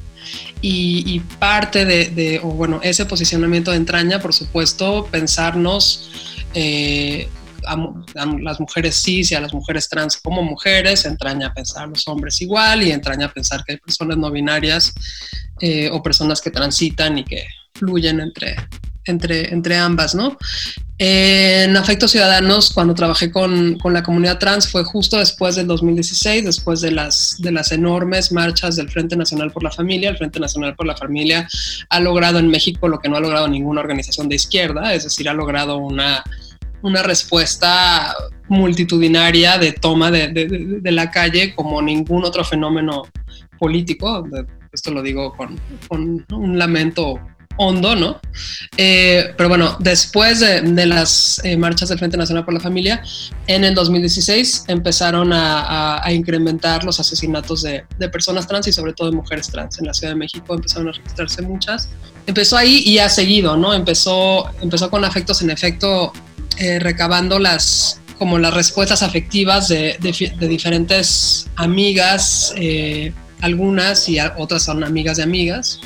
Y, 0.61 1.19
parte 1.39 1.85
de, 1.85 2.39
o 2.43 2.49
bueno, 2.49 2.79
ese 2.83 3.05
posicionamiento 3.05 3.73
entraña, 3.73 4.19
por 4.19 4.33
supuesto, 4.33 5.07
pensarnos 5.09 6.09
eh, 6.53 7.27
a, 7.65 7.75
las 8.39 8.59
mujeres 8.59 9.01
cis 9.01 9.31
y 9.31 9.35
a 9.35 9.41
las 9.41 9.53
mujeres 9.53 9.89
trans 9.89 10.17
como 10.17 10.43
mujeres, 10.43 11.05
entraña 11.05 11.53
pensar 11.53 11.83
a 11.83 11.87
los 11.87 12.07
hombres 12.07 12.41
igual 12.41 12.83
y 12.83 12.91
entraña 12.91 13.31
pensar 13.31 13.63
que 13.65 13.73
hay 13.73 13.77
personas 13.79 14.17
no 14.17 14.31
binarias 14.31 14.93
eh, 15.59 15.89
o 15.91 16.01
personas 16.01 16.41
que 16.41 16.51
transitan 16.51 17.17
y 17.17 17.23
que 17.23 17.45
fluyen 17.73 18.19
entre, 18.19 18.55
entre, 19.05 19.53
entre 19.53 19.77
ambas, 19.77 20.15
¿no? 20.15 20.37
En 21.03 21.75
Afectos 21.77 22.11
Ciudadanos, 22.11 22.69
cuando 22.71 22.93
trabajé 22.93 23.31
con, 23.31 23.79
con, 23.79 23.91
la 23.91 24.03
comunidad 24.03 24.37
trans, 24.37 24.69
fue 24.69 24.83
justo 24.83 25.17
después 25.17 25.55
del 25.55 25.65
2016, 25.65 26.45
después 26.45 26.79
de 26.81 26.91
las, 26.91 27.37
de 27.39 27.51
las 27.51 27.71
enormes 27.71 28.31
marchas 28.31 28.75
del 28.75 28.87
Frente 28.87 29.17
Nacional 29.17 29.51
por 29.51 29.63
la 29.63 29.71
Familia. 29.71 30.11
El 30.11 30.17
Frente 30.17 30.39
Nacional 30.39 30.75
por 30.75 30.85
la 30.85 30.95
Familia 30.95 31.47
ha 31.89 31.99
logrado 31.99 32.37
en 32.37 32.49
México 32.49 32.87
lo 32.87 32.99
que 32.99 33.09
no 33.09 33.17
ha 33.17 33.19
logrado 33.19 33.47
ninguna 33.47 33.81
organización 33.81 34.29
de 34.29 34.35
izquierda, 34.35 34.93
es 34.93 35.05
decir, 35.05 35.27
ha 35.27 35.33
logrado 35.33 35.77
una, 35.77 36.23
una 36.83 37.01
respuesta 37.01 38.13
multitudinaria 38.47 39.57
de 39.57 39.71
toma 39.71 40.11
de, 40.11 40.27
de, 40.27 40.45
de 40.81 40.91
la 40.91 41.09
calle 41.09 41.55
como 41.55 41.81
ningún 41.81 42.25
otro 42.25 42.43
fenómeno 42.43 43.03
político. 43.57 44.27
Esto 44.71 44.91
lo 44.91 45.01
digo 45.01 45.35
con, 45.35 45.59
con 45.87 46.25
un 46.31 46.59
lamento 46.59 47.19
hondo, 47.57 47.95
¿no? 47.95 48.19
Eh, 48.77 49.33
pero 49.37 49.49
bueno, 49.49 49.77
después 49.79 50.39
de, 50.39 50.85
las 50.85 51.41
eh, 51.43 51.57
marchas 51.57 51.89
del 51.89 51.99
Frente 51.99 52.17
Nacional 52.17 52.45
por 52.45 52.53
la 52.53 52.59
Familia, 52.59 53.03
en 53.47 53.63
el 53.63 53.75
2016 53.75 54.65
empezaron 54.67 55.31
a, 55.33 56.01
incrementar 56.11 56.83
los 56.83 56.99
asesinatos 56.99 57.63
de, 57.63 57.85
personas 58.09 58.47
trans 58.47 58.67
y 58.67 58.73
sobre 58.73 58.93
todo 58.93 59.09
de 59.09 59.15
mujeres 59.15 59.49
trans. 59.49 59.79
En 59.79 59.85
la 59.85 59.93
Ciudad 59.93 60.13
de 60.13 60.19
México 60.19 60.53
empezaron 60.53 60.89
a 60.89 60.91
registrarse 60.91 61.41
muchas. 61.41 61.89
Empezó 62.25 62.57
ahí 62.57 62.83
y 62.85 62.99
ha 62.99 63.09
seguido, 63.09 63.57
¿no? 63.57 63.73
Empezó, 63.73 64.49
empezó 64.61 64.89
con 64.89 65.05
afectos 65.05 65.41
en 65.41 65.49
efecto, 65.49 66.13
eh, 66.57 66.79
recabando 66.79 67.39
las 67.39 67.97
como 68.17 68.37
las 68.37 68.53
respuestas 68.53 69.01
afectivas 69.01 69.67
de, 69.67 69.97
diferentes 70.39 71.47
amigas, 71.55 72.53
algunas 73.41 74.07
y 74.07 74.19
otras 74.37 74.63
son 74.63 74.83
amigas 74.83 75.17
de 75.17 75.23
amigas, 75.23 75.79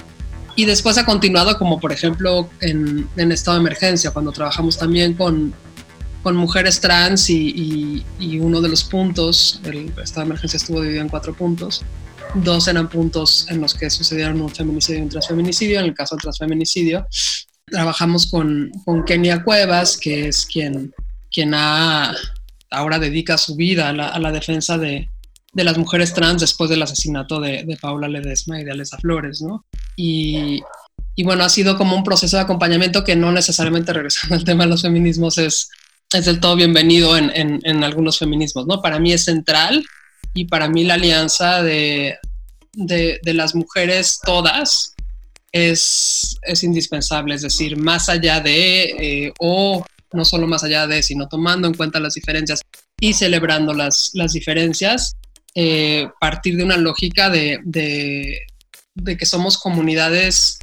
y 0.55 0.65
después 0.65 0.97
ha 0.97 1.05
continuado 1.05 1.57
como 1.57 1.79
por 1.79 1.91
ejemplo 1.91 2.49
en, 2.61 3.07
en 3.17 3.31
estado 3.31 3.57
de 3.57 3.61
emergencia, 3.61 4.11
cuando 4.11 4.31
trabajamos 4.31 4.77
también 4.77 5.13
con, 5.13 5.53
con 6.23 6.35
mujeres 6.35 6.79
trans 6.79 7.29
y, 7.29 8.03
y, 8.19 8.39
uno 8.39 8.61
de 8.61 8.69
los 8.69 8.83
puntos, 8.83 9.61
el 9.63 9.91
estado 10.01 10.21
de 10.21 10.31
emergencia 10.31 10.57
estuvo 10.57 10.81
dividido 10.81 11.03
en 11.03 11.09
cuatro 11.09 11.33
puntos. 11.33 11.83
Dos 12.33 12.67
eran 12.67 12.89
puntos 12.89 13.45
en 13.49 13.61
los 13.61 13.73
que 13.73 13.89
sucedieron 13.89 14.41
un 14.41 14.49
feminicidio 14.49 14.99
y 14.99 15.03
un 15.03 15.09
transfeminicidio. 15.09 15.79
En 15.79 15.85
el 15.85 15.93
caso 15.93 16.15
del 16.15 16.23
transfeminicidio, 16.23 17.05
trabajamos 17.65 18.25
con, 18.25 18.71
con 18.83 19.05
Kenia 19.05 19.43
Cuevas, 19.43 19.97
que 19.97 20.27
es 20.27 20.45
quien, 20.45 20.93
quien 21.31 21.53
ha, 21.53 22.15
ahora 22.71 22.99
dedica 22.99 23.37
su 23.37 23.55
vida 23.55 23.89
a 23.89 23.93
la, 23.93 24.07
a 24.07 24.19
la 24.19 24.31
defensa 24.31 24.77
de, 24.77 25.09
de 25.55 25.63
las 25.63 25.77
mujeres 25.77 26.13
trans 26.13 26.41
después 26.41 26.69
del 26.69 26.83
asesinato 26.83 27.39
de, 27.39 27.77
Paula 27.81 28.09
Ledesma 28.09 28.59
y 28.59 28.65
de 28.65 28.71
Alesa 28.71 28.97
Flores, 28.97 29.41
¿no? 29.41 29.65
Y, 29.95 30.61
bueno, 31.23 31.43
ha 31.43 31.49
sido 31.49 31.77
como 31.77 31.95
un 31.95 32.03
proceso 32.03 32.37
de 32.37 32.43
acompañamiento 32.43 33.03
que 33.03 33.15
no 33.15 33.31
necesariamente 33.31 33.93
regresando 33.93 34.35
al 34.35 34.43
tema 34.43 34.63
de 34.65 34.71
los 34.71 34.81
feminismos 34.81 35.37
es, 35.37 35.69
es 36.13 36.25
del 36.25 36.39
todo 36.39 36.55
bienvenido 36.55 37.17
en, 37.17 37.83
algunos 37.83 38.19
feminismos, 38.19 38.67
¿no? 38.67 38.81
Para 38.81 38.99
mí 38.99 39.13
es 39.13 39.23
central 39.23 39.85
y 40.33 40.45
para 40.45 40.67
mí 40.67 40.83
la 40.83 40.95
alianza 40.95 41.63
de, 41.63 42.17
las 43.23 43.55
mujeres 43.55 44.19
todas 44.23 44.93
es, 45.51 46.37
es, 46.41 46.63
indispensable, 46.63 47.35
es 47.35 47.41
decir, 47.41 47.77
más 47.77 48.09
allá 48.09 48.41
de, 48.41 48.83
eh, 48.83 49.33
o 49.39 49.85
no 50.11 50.25
solo 50.25 50.47
más 50.47 50.63
allá 50.63 50.87
de, 50.87 51.03
sino 51.03 51.27
tomando 51.27 51.67
en 51.67 51.73
cuenta 51.73 51.99
las 51.99 52.15
diferencias 52.15 52.61
y 52.99 53.13
celebrando 53.13 53.73
las, 53.73 54.11
las 54.13 54.33
diferencias, 54.33 55.15
eh, 55.53 56.09
partir 56.19 56.57
de 56.57 56.63
una 56.63 56.77
lógica 56.77 57.29
de, 57.29 57.59
que 59.03 59.25
somos 59.25 59.57
comunidades 59.57 60.57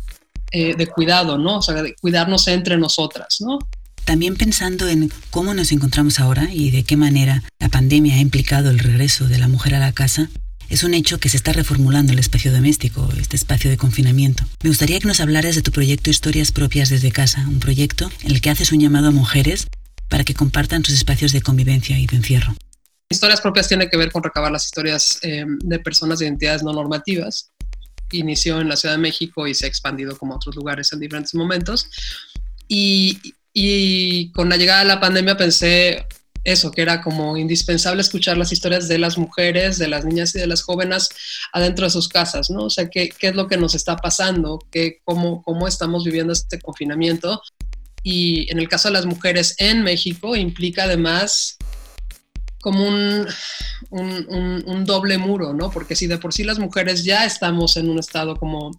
eh, 0.53 0.75
de 0.77 0.87
cuidado, 0.87 1.39
¿no? 1.39 1.59
O 1.59 1.63
sea, 1.63 1.83
de 1.83 1.95
cuidarnos 1.95 2.49
entre 2.49 2.77
nosotras, 2.77 3.41
¿no? 3.41 3.59
También 4.05 4.37
pensando 4.37 4.89
en 4.89 5.13
cómo 5.31 5.55
nos 5.55 5.71
encontramos 5.73 6.19
ahora 6.19 6.49
y 6.53 6.71
de 6.71 6.83
qué 6.83 6.97
manera 6.97 7.43
la 7.61 7.69
pandemia 7.69 8.17
ha 8.17 8.21
implicado 8.21 8.71
el 8.71 8.79
regreso 8.79 9.29
de 9.29 9.39
la 9.39 9.49
mujer 9.49 9.75
a 9.77 9.79
la 9.79 9.93
casa, 9.93 10.29
es 10.69 10.83
un 10.85 10.95
hecho 10.95 11.21
que 11.21 11.29
se 11.29 11.37
está 11.37 11.53
reformulando 11.53 12.13
el 12.13 12.19
espacio 12.19 12.51
doméstico, 12.51 13.09
este 13.21 13.37
espacio 13.37 13.71
de 13.71 13.77
confinamiento. 13.77 14.45
Me 14.63 14.71
gustaría 14.71 14.99
que 14.99 15.07
nos 15.07 15.21
hablaras 15.21 15.55
de 15.55 15.63
tu 15.63 15.71
proyecto 15.71 16.11
Historias 16.11 16.51
Propias 16.51 16.89
desde 16.89 17.13
Casa, 17.13 17.45
un 17.47 17.61
proyecto 17.61 18.11
en 18.23 18.31
el 18.31 18.41
que 18.41 18.51
haces 18.51 18.73
un 18.73 18.81
llamado 18.81 19.09
a 19.09 19.11
mujeres 19.11 19.69
para 20.09 20.25
que 20.25 20.35
compartan 20.35 20.85
sus 20.85 20.95
espacios 20.95 21.33
de 21.33 21.43
convivencia 21.43 21.99
y 21.99 22.07
de 22.07 22.17
encierro. 22.17 22.55
Historias 23.11 23.43
propias 23.43 23.69
tiene 23.69 23.91
que 23.91 23.99
ver 23.99 24.11
con 24.11 24.23
recabar 24.23 24.51
las 24.51 24.65
historias 24.65 25.19
eh, 25.21 25.45
de 25.47 25.79
personas 25.79 26.19
de 26.19 26.27
identidades 26.27 26.63
no 26.63 26.73
normativas. 26.73 27.52
Inició 28.13 28.61
en 28.61 28.69
la 28.69 28.77
Ciudad 28.77 28.95
de 28.95 29.01
México 29.01 29.47
y 29.47 29.55
se 29.55 29.67
ha 29.67 29.69
expandido 29.69 30.17
como 30.17 30.35
a 30.35 30.37
otros 30.37 30.55
lugares 30.55 30.93
en 30.93 31.01
diferentes 31.01 31.35
momentos. 31.35 31.89
Y, 32.69 33.19
y 33.53 34.31
con 34.33 34.49
la 34.49 34.57
llegada 34.57 34.81
de 34.81 34.87
la 34.87 35.01
pandemia 35.01 35.37
pensé 35.37 36.07
eso, 36.45 36.73
que 36.73 36.83
era 36.83 37.03
como 37.03 37.37
indispensable 37.37 38.01
escuchar 38.01 38.37
las 38.37 38.53
historias 38.53 38.89
de 38.89 38.99
las 38.99 39.17
mujeres, 39.17 39.79
de 39.79 39.89
las 39.89 40.05
niñas 40.05 40.35
y 40.35 40.41
de 40.41 40.47
las 40.47 40.63
jóvenes 40.63 41.09
adentro 41.53 41.85
de 41.85 41.91
sus 41.91 42.09
casas, 42.09 42.51
¿no? 42.51 42.65
O 42.65 42.71
sea, 42.71 42.89
qué, 42.89 43.11
qué 43.11 43.29
es 43.29 43.35
lo 43.35 43.47
que 43.47 43.57
nos 43.57 43.75
está 43.75 43.97
pasando, 43.97 44.59
¿Qué, 44.71 45.01
cómo, 45.05 45.43
cómo 45.43 45.69
estamos 45.69 46.05
viviendo 46.05 46.33
este 46.33 46.61
confinamiento. 46.61 47.41
Y 48.03 48.51
en 48.51 48.59
el 48.59 48.69
caso 48.69 48.89
de 48.89 48.95
las 48.95 49.07
mujeres 49.07 49.55
en 49.59 49.83
México 49.85 50.35
implica 50.35 50.85
además 50.85 51.57
como 52.63 52.87
un, 52.87 53.27
un, 53.91 54.85
doble 54.85 55.19
muro, 55.19 55.53
¿no? 55.53 55.69
Porque 55.69 55.97
si 55.97 56.07
de 56.07 56.17
por 56.17 56.33
sí 56.33 56.45
las 56.45 56.61
mujeres 56.61 57.03
ya 57.03 57.27
estamos 57.27 57.77
en 57.77 57.91
un 57.91 57.99
estado 57.99 58.37
como 58.37 58.71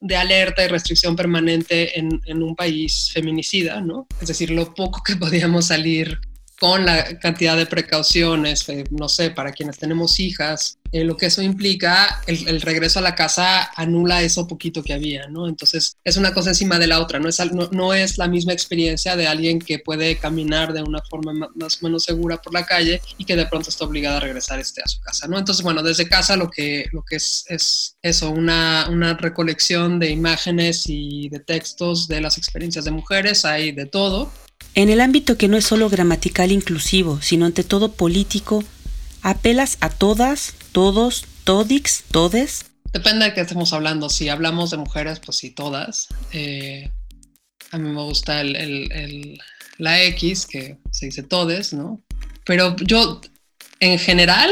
de 0.00 0.16
alerta 0.16 0.64
y 0.64 0.68
restricción 0.68 1.14
permanente 1.14 1.98
en, 1.98 2.22
en 2.24 2.42
un 2.42 2.56
país 2.56 3.10
feminicida, 3.12 3.82
¿no? 3.82 4.06
Es 4.18 4.28
decir, 4.28 4.50
lo 4.50 4.72
poco 4.74 5.02
que 5.04 5.16
podíamos 5.16 5.66
salir 5.66 6.18
con 6.62 6.86
la 6.86 7.18
cantidad 7.18 7.56
de 7.56 7.66
precauciones, 7.66 8.68
eh, 8.68 8.84
no 8.92 9.08
sé, 9.08 9.32
para 9.32 9.50
quienes 9.50 9.78
tenemos 9.78 10.20
hijas, 10.20 10.78
eh, 10.92 11.02
lo 11.02 11.16
que 11.16 11.26
eso 11.26 11.42
implica, 11.42 12.22
el, 12.28 12.60
regreso 12.60 13.00
a 13.00 13.02
la 13.02 13.16
casa 13.16 13.68
anula 13.74 14.22
eso 14.22 14.46
poquito 14.46 14.80
que 14.84 14.92
había, 14.92 15.26
¿no? 15.26 15.48
Entonces 15.48 15.96
es 16.04 16.16
una 16.16 16.32
cosa 16.32 16.50
encima 16.50 16.78
de 16.78 16.86
la 16.86 17.00
otra, 17.00 17.18
no 17.18 17.28
es, 17.28 17.40
no, 17.72 17.94
es 17.94 18.16
la 18.16 18.28
misma 18.28 18.52
experiencia 18.52 19.16
de 19.16 19.26
alguien 19.26 19.58
que 19.58 19.80
puede 19.80 20.18
caminar 20.18 20.72
de 20.72 20.84
una 20.84 21.00
forma 21.10 21.32
más 21.56 21.82
o 21.82 21.86
menos 21.86 22.04
segura 22.04 22.40
por 22.40 22.54
la 22.54 22.64
calle 22.64 23.02
y 23.18 23.24
que 23.24 23.34
de 23.34 23.46
pronto 23.46 23.68
está 23.68 23.84
obligada 23.84 24.18
a 24.18 24.20
regresar 24.20 24.60
este, 24.60 24.82
a 24.84 24.86
su 24.86 25.00
casa, 25.00 25.26
¿no? 25.26 25.40
Entonces, 25.40 25.64
bueno, 25.64 25.82
desde 25.82 26.08
casa 26.08 26.36
lo 26.36 26.48
que, 26.48 26.86
lo 26.92 27.02
que 27.02 27.16
es, 27.16 27.44
es 27.48 27.96
eso, 28.02 28.30
una, 28.30 28.86
una 28.88 29.14
recolección 29.14 29.98
de 29.98 30.10
imágenes 30.10 30.84
y 30.86 31.28
de 31.28 31.40
textos 31.40 32.06
de 32.06 32.20
las 32.20 32.38
experiencias 32.38 32.84
de 32.84 32.92
mujeres, 32.92 33.44
hay 33.44 33.72
de 33.72 33.86
todo, 33.86 34.30
en 34.74 34.88
el 34.88 35.00
ámbito 35.00 35.36
que 35.36 35.48
no 35.48 35.56
es 35.56 35.64
solo 35.64 35.88
gramatical 35.88 36.52
inclusivo, 36.52 37.20
sino 37.20 37.46
ante 37.46 37.64
todo 37.64 37.92
político, 37.92 38.64
¿apelas 39.22 39.76
a 39.80 39.90
todas, 39.90 40.54
todos, 40.72 41.24
todix, 41.44 42.04
todes? 42.10 42.66
Depende 42.92 43.26
de 43.26 43.34
qué 43.34 43.40
estemos 43.40 43.72
hablando. 43.72 44.08
Si 44.08 44.28
hablamos 44.28 44.70
de 44.70 44.76
mujeres, 44.76 45.20
pues 45.20 45.38
sí, 45.38 45.50
todas. 45.50 46.08
Eh, 46.32 46.90
a 47.70 47.78
mí 47.78 47.88
me 47.88 48.02
gusta 48.02 48.40
el, 48.42 49.38
la 49.78 50.02
X, 50.04 50.46
que 50.46 50.78
se 50.90 51.06
dice 51.06 51.22
todes, 51.22 51.72
¿no? 51.72 52.02
Pero 52.44 52.76
yo, 52.76 53.20
en 53.80 53.98
general, 53.98 54.50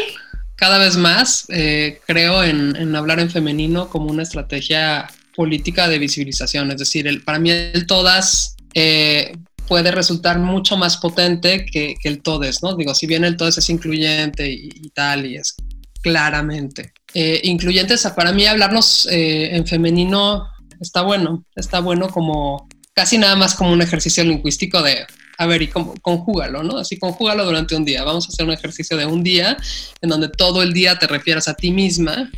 cada 0.56 0.78
vez 0.78 0.96
más 0.96 1.46
eh, 1.48 2.00
creo 2.06 2.42
en, 2.42 2.94
hablar 2.94 3.20
en 3.20 3.30
femenino 3.30 3.88
como 3.88 4.10
una 4.10 4.22
estrategia 4.22 5.10
política 5.34 5.88
de 5.88 5.98
visibilización. 5.98 6.70
Es 6.70 6.78
decir, 6.78 7.06
el, 7.06 7.22
para 7.22 7.38
mí 7.38 7.50
el 7.50 7.86
todas 7.86 8.56
eh, 8.74 9.36
puede 9.70 9.92
resultar 9.92 10.40
mucho 10.40 10.76
más 10.76 10.96
potente 10.96 11.64
que, 11.64 11.94
el 12.02 12.22
todes, 12.22 12.60
¿no? 12.60 12.74
Digo, 12.74 12.92
si 12.92 13.06
bien 13.06 13.22
el 13.22 13.36
todes 13.36 13.56
es 13.56 13.70
incluyente 13.70 14.50
y, 14.50 14.90
tal, 14.92 15.24
y 15.24 15.36
es 15.36 15.54
claramente 16.02 16.92
eh, 17.14 17.40
incluyentes, 17.44 18.04
para 18.16 18.32
mí 18.32 18.46
hablarnos 18.46 19.06
eh, 19.12 19.54
en 19.54 19.64
femenino 19.64 20.48
está 20.80 21.02
bueno, 21.02 21.44
está 21.54 21.78
bueno 21.78 22.08
como 22.08 22.68
casi 22.94 23.16
nada 23.16 23.36
más 23.36 23.54
como 23.54 23.70
un 23.70 23.80
ejercicio 23.80 24.24
lingüístico 24.24 24.82
de, 24.82 25.06
a 25.38 25.46
ver, 25.46 25.62
y 25.62 25.68
conjúgalo, 25.68 26.64
¿no? 26.64 26.78
Así 26.78 26.98
conjúgalo 26.98 27.44
durante 27.44 27.76
un 27.76 27.84
día. 27.84 28.02
Vamos 28.02 28.26
a 28.26 28.28
hacer 28.30 28.46
un 28.46 28.52
ejercicio 28.52 28.96
de 28.96 29.06
un 29.06 29.22
día 29.22 29.56
en 30.00 30.10
donde 30.10 30.30
todo 30.30 30.64
el 30.64 30.72
día 30.72 30.98
te 30.98 31.06
refieras 31.06 31.46
a 31.46 31.54
ti 31.54 31.70
misma 31.70 32.28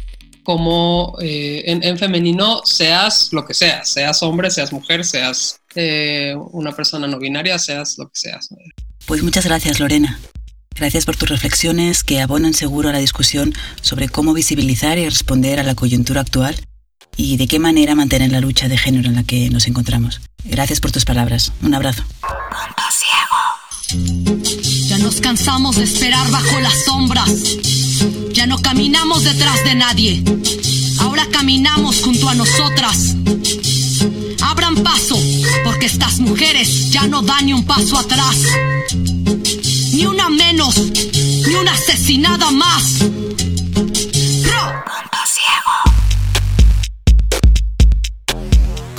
como 0.43 1.17
eh, 1.21 1.63
en, 1.67 1.99
femenino 1.99 2.63
seas 2.65 3.31
lo 3.33 3.45
que 3.45 3.55
seas, 3.55 3.89
seas 3.89 4.23
hombre, 4.23 4.51
seas 4.51 4.73
mujer, 4.73 5.05
seas 5.05 5.61
eh, 5.75 6.35
una 6.53 6.73
persona 6.73 7.07
no 7.07 7.19
binaria, 7.19 7.59
seas 7.59 7.97
lo 7.99 8.07
que 8.07 8.15
seas. 8.15 8.49
Pues 9.07 9.23
muchas 9.23 9.47
gracias 9.47 9.81
Lorena. 9.81 10.19
Gracias 10.75 11.05
por 11.05 11.17
tus 11.17 11.29
reflexiones 11.29 12.03
que 12.03 12.21
abonan 12.21 12.55
seguro 12.55 12.89
a 12.89 12.93
la 12.93 12.99
discusión 12.99 13.53
sobre 13.83 14.09
cómo 14.09 14.33
visibilizar 14.33 14.99
y 14.99 15.09
responder 15.09 15.61
a 15.61 15.63
la 15.63 15.75
coyuntura 15.75 16.23
actual 16.23 16.57
y 17.17 17.37
de 17.37 17.47
qué 17.47 17.59
manera 17.59 17.95
mantener 17.95 18.33
la 18.33 18.41
lucha 18.41 18.69
de 18.69 18.79
género 18.79 19.09
en 19.09 19.17
la 19.17 19.25
que 19.25 19.51
nos 19.51 19.67
encontramos. 19.67 20.21
Gracias 20.45 20.81
por 20.81 20.91
tus 20.91 21.05
palabras. 21.05 21.53
Un 21.63 21.75
abrazo. 21.75 22.05
Ya 24.89 24.99
nos 24.99 25.21
cansamos 25.21 25.77
de 25.77 25.85
esperar 25.85 26.31
bajo 26.31 26.61
las 26.61 26.85
sombras. 26.85 27.31
Ya 28.33 28.47
no 28.47 28.59
caminamos 28.59 29.25
detrás 29.25 29.63
de 29.65 29.75
nadie. 29.75 30.23
Ahora 30.99 31.27
caminamos 31.31 32.01
junto 32.03 32.29
a 32.29 32.35
nosotras. 32.35 33.15
Abran 34.43 34.77
paso, 34.77 35.19
porque 35.65 35.87
estas 35.87 36.19
mujeres 36.19 36.91
ya 36.91 37.07
no 37.07 37.23
dan 37.23 37.47
ni 37.47 37.53
un 37.53 37.65
paso 37.65 37.99
atrás. 37.99 38.37
Ni 39.93 40.07
una 40.07 40.29
menos, 40.29 40.77
ni 41.47 41.55
una 41.55 41.73
asesinada 41.73 42.51
más. 42.51 43.03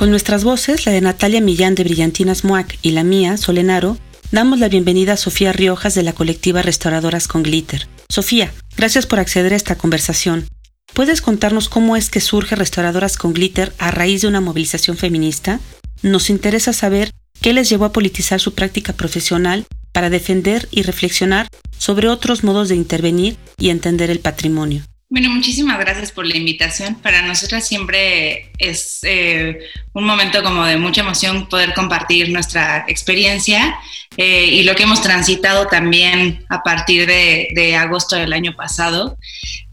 Con 0.04 0.10
nuestras 0.10 0.44
voces, 0.44 0.86
la 0.86 0.92
de 0.92 1.00
Natalia 1.00 1.40
Millán 1.40 1.76
de 1.76 1.86
Brillantinas 1.86 2.44
Muac 2.44 2.78
y 2.82 2.92
la 2.92 3.06
mía, 3.06 3.38
Solenaro, 3.38 3.98
damos 4.34 4.60
la 4.60 4.68
bienvenida 4.68 5.14
a 5.14 5.18
Sofía 5.18 5.54
Riojas 5.54 5.94
de 5.94 6.02
la 6.02 6.14
colectiva 6.14 6.64
Restauradoras 6.64 7.28
con 7.28 7.44
Glitter. 7.44 7.88
Sofía, 8.10 8.52
gracias 8.76 9.06
por 9.06 9.20
acceder 9.20 9.54
a 9.54 9.56
esta 9.56 9.78
conversación. 9.78 10.48
¿Puedes 10.96 11.22
contarnos 11.22 11.70
cómo 11.70 11.96
es 11.96 12.10
que 12.10 12.20
surge 12.20 12.56
Restauradoras 12.56 13.16
con 13.16 13.34
Glitter 13.34 13.74
a 13.78 13.92
raíz 13.92 14.24
de 14.24 14.28
una 14.28 14.42
movilización 14.42 14.98
feminista? 14.98 15.60
Nos 16.02 16.32
interesa 16.32 16.74
saber 16.74 17.12
qué 17.42 17.54
les 17.54 17.70
llevó 17.70 17.86
a 17.86 17.94
politizar 17.94 18.40
su 18.40 18.56
práctica 18.56 18.94
profesional 18.94 19.68
para 19.92 20.10
defender 20.10 20.68
y 20.72 20.82
reflexionar 20.82 21.48
sobre 21.78 22.10
otros 22.10 22.44
modos 22.44 22.70
de 22.70 22.76
intervenir 22.76 23.38
y 23.60 23.70
entender 23.70 24.10
el 24.10 24.20
patrimonio. 24.20 24.84
Bueno, 25.14 25.30
muchísimas 25.30 25.78
gracias 25.78 26.12
por 26.12 26.26
la 26.26 26.36
invitación. 26.36 26.96
Para 26.96 27.22
nosotras 27.22 27.68
siempre 27.68 28.50
es 28.58 29.02
eh, 29.04 29.60
un 29.94 30.06
momento 30.06 30.42
como 30.42 30.66
de 30.66 30.78
mucha 30.78 31.02
emoción 31.02 31.48
poder 31.50 31.76
compartir 31.76 32.32
nuestra 32.32 32.86
experiencia 32.88 33.78
eh, 34.18 34.46
y 34.46 34.64
lo 34.64 34.74
que 34.74 34.82
hemos 34.82 35.04
transitado 35.04 35.68
también 35.68 36.44
a 36.50 36.64
partir 36.64 37.06
de, 37.06 37.76
agosto 37.76 38.16
del 38.16 38.34
año 38.34 38.56
pasado. 38.56 39.16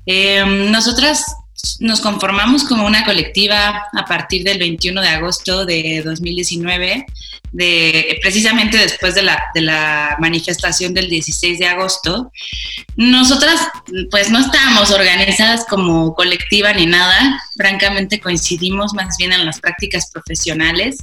Eh, 0.04 0.44
nosotras 0.44 1.24
nos 1.80 2.00
conformamos 2.00 2.64
como 2.64 2.86
una 2.86 3.04
colectiva 3.04 3.84
a 3.92 4.04
partir 4.04 4.44
del 4.44 4.58
21 4.58 5.00
de 5.00 5.08
agosto 5.08 5.64
de 5.66 6.02
2019 6.04 7.06
de, 7.52 8.18
precisamente 8.22 8.76
después 8.76 9.14
de 9.14 9.22
la, 9.22 9.42
de 9.54 9.62
la 9.62 10.16
manifestación 10.20 10.94
del 10.94 11.08
16 11.08 11.58
de 11.58 11.66
agosto, 11.66 12.30
nosotras 12.96 13.60
pues 14.10 14.30
no 14.30 14.38
estábamos 14.38 14.90
organizadas 14.90 15.64
como 15.68 16.14
colectiva 16.14 16.72
ni 16.72 16.86
nada, 16.86 17.40
francamente 17.56 18.20
coincidimos 18.20 18.94
más 18.94 19.16
bien 19.16 19.32
en 19.32 19.44
las 19.44 19.60
prácticas 19.60 20.10
profesionales 20.12 20.98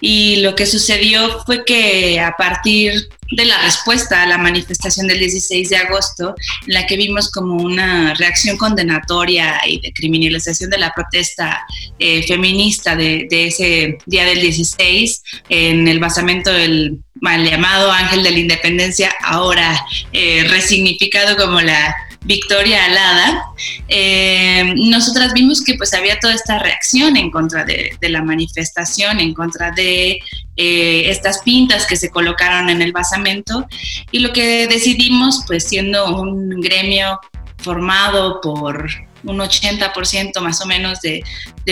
y 0.00 0.36
lo 0.36 0.54
que 0.54 0.66
sucedió 0.66 1.42
fue 1.44 1.64
que 1.64 2.20
a 2.20 2.32
partir 2.36 3.08
de 3.32 3.44
la 3.44 3.60
respuesta 3.62 4.22
a 4.22 4.26
la 4.26 4.38
manifestación 4.38 5.08
del 5.08 5.18
16 5.18 5.68
de 5.68 5.76
agosto, 5.76 6.34
en 6.66 6.74
la 6.74 6.86
que 6.86 6.96
vimos 6.96 7.30
como 7.30 7.56
una 7.56 8.14
reacción 8.14 8.56
condenatoria 8.56 9.60
y 9.66 9.80
de 9.80 9.92
criminalización 9.92 10.70
de 10.70 10.78
la 10.78 10.92
protesta 10.92 11.64
eh, 11.98 12.22
feminista 12.26 12.94
de, 12.94 13.26
ese 13.30 13.98
día 14.06 14.24
del 14.24 14.40
16, 14.40 15.22
en 15.48 15.88
el 15.88 15.98
basamento 15.98 16.52
del 16.52 16.98
mal 17.20 17.48
llamado 17.48 17.90
Ángel 17.90 18.22
de 18.22 18.30
la 18.30 18.38
Independencia, 18.38 19.12
ahora 19.22 19.76
eh, 20.12 20.44
resignificado 20.48 21.36
como 21.36 21.60
la 21.60 21.96
Victoria 22.26 22.84
Alada, 22.84 23.44
eh, 23.86 24.74
nosotras 24.76 25.32
vimos 25.32 25.62
que 25.62 25.74
pues 25.74 25.94
había 25.94 26.18
toda 26.18 26.34
esta 26.34 26.58
reacción 26.58 27.16
en 27.16 27.30
contra 27.30 27.64
de, 27.64 27.96
la 28.02 28.22
manifestación, 28.22 29.20
en 29.20 29.32
contra 29.32 29.70
de 29.70 30.18
eh, 30.56 31.10
estas 31.10 31.42
pintas 31.42 31.86
que 31.86 31.94
se 31.96 32.10
colocaron 32.10 32.68
en 32.68 32.82
el 32.82 32.90
basamento. 32.90 33.66
Y 34.10 34.18
lo 34.18 34.32
que 34.32 34.66
decidimos 34.66 35.44
pues 35.46 35.68
siendo 35.68 36.20
un 36.20 36.60
gremio 36.60 37.20
formado 37.58 38.40
por 38.40 38.88
un 39.22 39.38
80% 39.38 40.40
más 40.40 40.60
o 40.60 40.66
menos 40.66 41.00
de, 41.00 41.22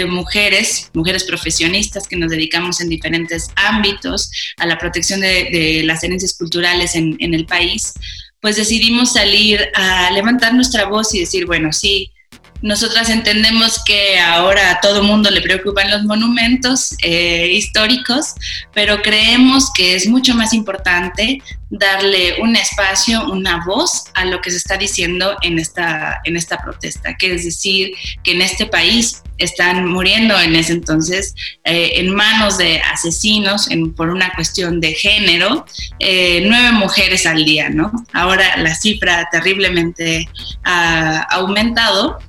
mujeres, 0.07 0.91
mujeres 0.93 1.25
profesionistas 1.25 2.07
que 2.07 2.17
nos 2.17 2.31
dedicamos 2.31 2.81
en 2.81 2.89
diferentes 2.89 3.49
ámbitos 3.57 4.31
a 4.57 4.67
la 4.67 4.79
protección 4.79 5.21
de, 5.21 5.83
las 5.85 6.03
herencias 6.05 6.37
culturales 6.37 6.95
en, 6.95 7.17
en 7.21 7.35
el 7.35 7.47
país, 7.47 7.95
pues 8.45 8.57
decidimos 8.57 9.15
salir 9.15 9.59
a 9.75 10.11
levantar 10.11 10.53
nuestra 10.53 10.85
voz 10.85 11.15
y 11.15 11.21
decir, 11.21 11.47
bueno, 11.47 11.73
sí, 11.73 12.13
nosotras 12.65 13.11
entendemos 13.11 13.85
que 13.85 14.19
ahora 14.19 14.71
a 14.71 14.81
todo 14.81 15.03
mundo 15.03 15.29
le 15.29 15.43
preocupan 15.43 15.91
los 15.91 16.05
monumentos 16.05 16.97
eh, 17.03 17.51
históricos, 17.53 18.33
pero 18.73 19.03
creemos 19.03 19.71
que 19.75 19.95
es 19.95 20.09
mucho 20.09 20.35
más 20.35 20.55
importante 20.55 21.43
darle 21.69 22.41
un 22.41 22.57
espacio, 22.57 23.31
una 23.31 23.63
voz 23.67 24.05
a 24.15 24.25
lo 24.25 24.41
que 24.41 24.51
se 24.51 24.57
está 24.57 24.79
diciendo 24.79 25.37
en 25.43 25.59
esta, 25.59 26.23
en 26.25 26.37
esta 26.37 26.57
protesta, 26.57 27.15
que 27.19 27.35
es 27.35 27.45
decir, 27.45 27.91
que 28.23 28.33
en 28.33 28.41
este 28.41 28.65
país 28.65 29.23
están 29.37 29.87
muriendo 29.87 30.41
en 30.41 30.57
ese 30.57 30.73
entonces 30.73 31.35
eh, 31.65 31.93
en 31.97 32.15
manos 32.15 32.57
de 32.57 32.81
asesinos 32.81 33.69
por 33.95 34.09
una 34.09 34.33
cuestión 34.35 34.81
de 34.81 34.95
género, 34.95 35.67
eh, 35.99 36.43
nueve 36.47 36.73
mujeres 36.73 37.27
al 37.27 37.45
día, 37.45 37.69
¿no? 37.69 37.93
Ahora 38.15 38.57
la 38.57 38.75
cifra 38.75 39.29
terriblemente 39.31 40.31
ha 40.65 41.25
aumentado 41.25 42.21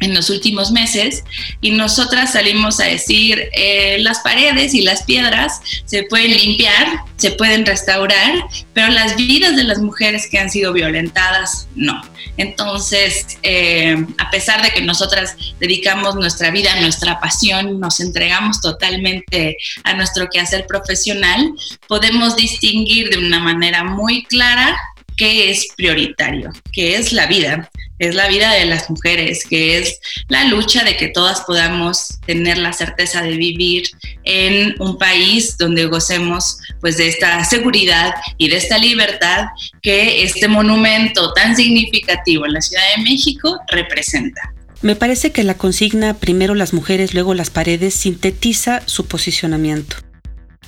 en 0.00 0.14
los 0.14 0.30
últimos 0.30 0.72
meses 0.72 1.24
y 1.60 1.70
nosotras 1.70 2.32
salimos 2.32 2.80
a 2.80 2.84
decir 2.84 3.48
eh, 3.52 3.98
las 4.00 4.20
paredes 4.20 4.74
y 4.74 4.82
las 4.82 5.04
piedras 5.04 5.60
se 5.84 6.04
pueden 6.04 6.32
limpiar, 6.36 7.00
se 7.16 7.30
pueden 7.32 7.64
restaurar, 7.64 8.46
pero 8.72 8.88
las 8.88 9.16
vidas 9.16 9.56
de 9.56 9.64
las 9.64 9.78
mujeres 9.78 10.28
que 10.28 10.38
han 10.38 10.50
sido 10.50 10.72
violentadas 10.72 11.68
no. 11.74 12.02
Entonces, 12.36 13.38
eh, 13.42 13.96
a 14.18 14.30
pesar 14.30 14.62
de 14.62 14.70
que 14.70 14.82
nosotras 14.82 15.36
dedicamos 15.58 16.14
nuestra 16.14 16.50
vida, 16.50 16.78
nuestra 16.80 17.18
pasión, 17.20 17.80
nos 17.80 18.00
entregamos 18.00 18.60
totalmente 18.60 19.56
a 19.84 19.94
nuestro 19.94 20.28
quehacer 20.28 20.66
profesional, 20.66 21.52
podemos 21.88 22.36
distinguir 22.36 23.08
de 23.08 23.18
una 23.18 23.40
manera 23.40 23.84
muy 23.84 24.24
clara 24.24 24.76
qué 25.16 25.50
es 25.50 25.68
prioritario, 25.76 26.50
qué 26.72 26.96
es 26.96 27.12
la 27.12 27.26
vida, 27.26 27.70
es 27.98 28.14
la 28.14 28.28
vida 28.28 28.52
de 28.52 28.66
las 28.66 28.90
mujeres, 28.90 29.44
que 29.48 29.78
es 29.78 29.98
la 30.28 30.44
lucha 30.44 30.84
de 30.84 30.96
que 30.96 31.08
todas 31.08 31.40
podamos 31.40 32.18
tener 32.26 32.58
la 32.58 32.72
certeza 32.72 33.22
de 33.22 33.36
vivir 33.36 33.88
en 34.24 34.74
un 34.78 34.98
país 34.98 35.56
donde 35.56 35.86
gocemos 35.86 36.58
pues 36.80 36.98
de 36.98 37.08
esta 37.08 37.42
seguridad 37.44 38.14
y 38.36 38.48
de 38.48 38.56
esta 38.56 38.78
libertad 38.78 39.46
que 39.80 40.22
este 40.22 40.48
monumento 40.48 41.32
tan 41.32 41.56
significativo 41.56 42.44
en 42.44 42.52
la 42.52 42.60
Ciudad 42.60 42.84
de 42.96 43.02
México 43.02 43.58
representa. 43.68 44.52
Me 44.82 44.94
parece 44.94 45.32
que 45.32 45.42
la 45.42 45.54
consigna 45.54 46.14
primero 46.14 46.54
las 46.54 46.74
mujeres, 46.74 47.14
luego 47.14 47.32
las 47.32 47.48
paredes 47.48 47.94
sintetiza 47.94 48.82
su 48.84 49.06
posicionamiento. 49.06 49.96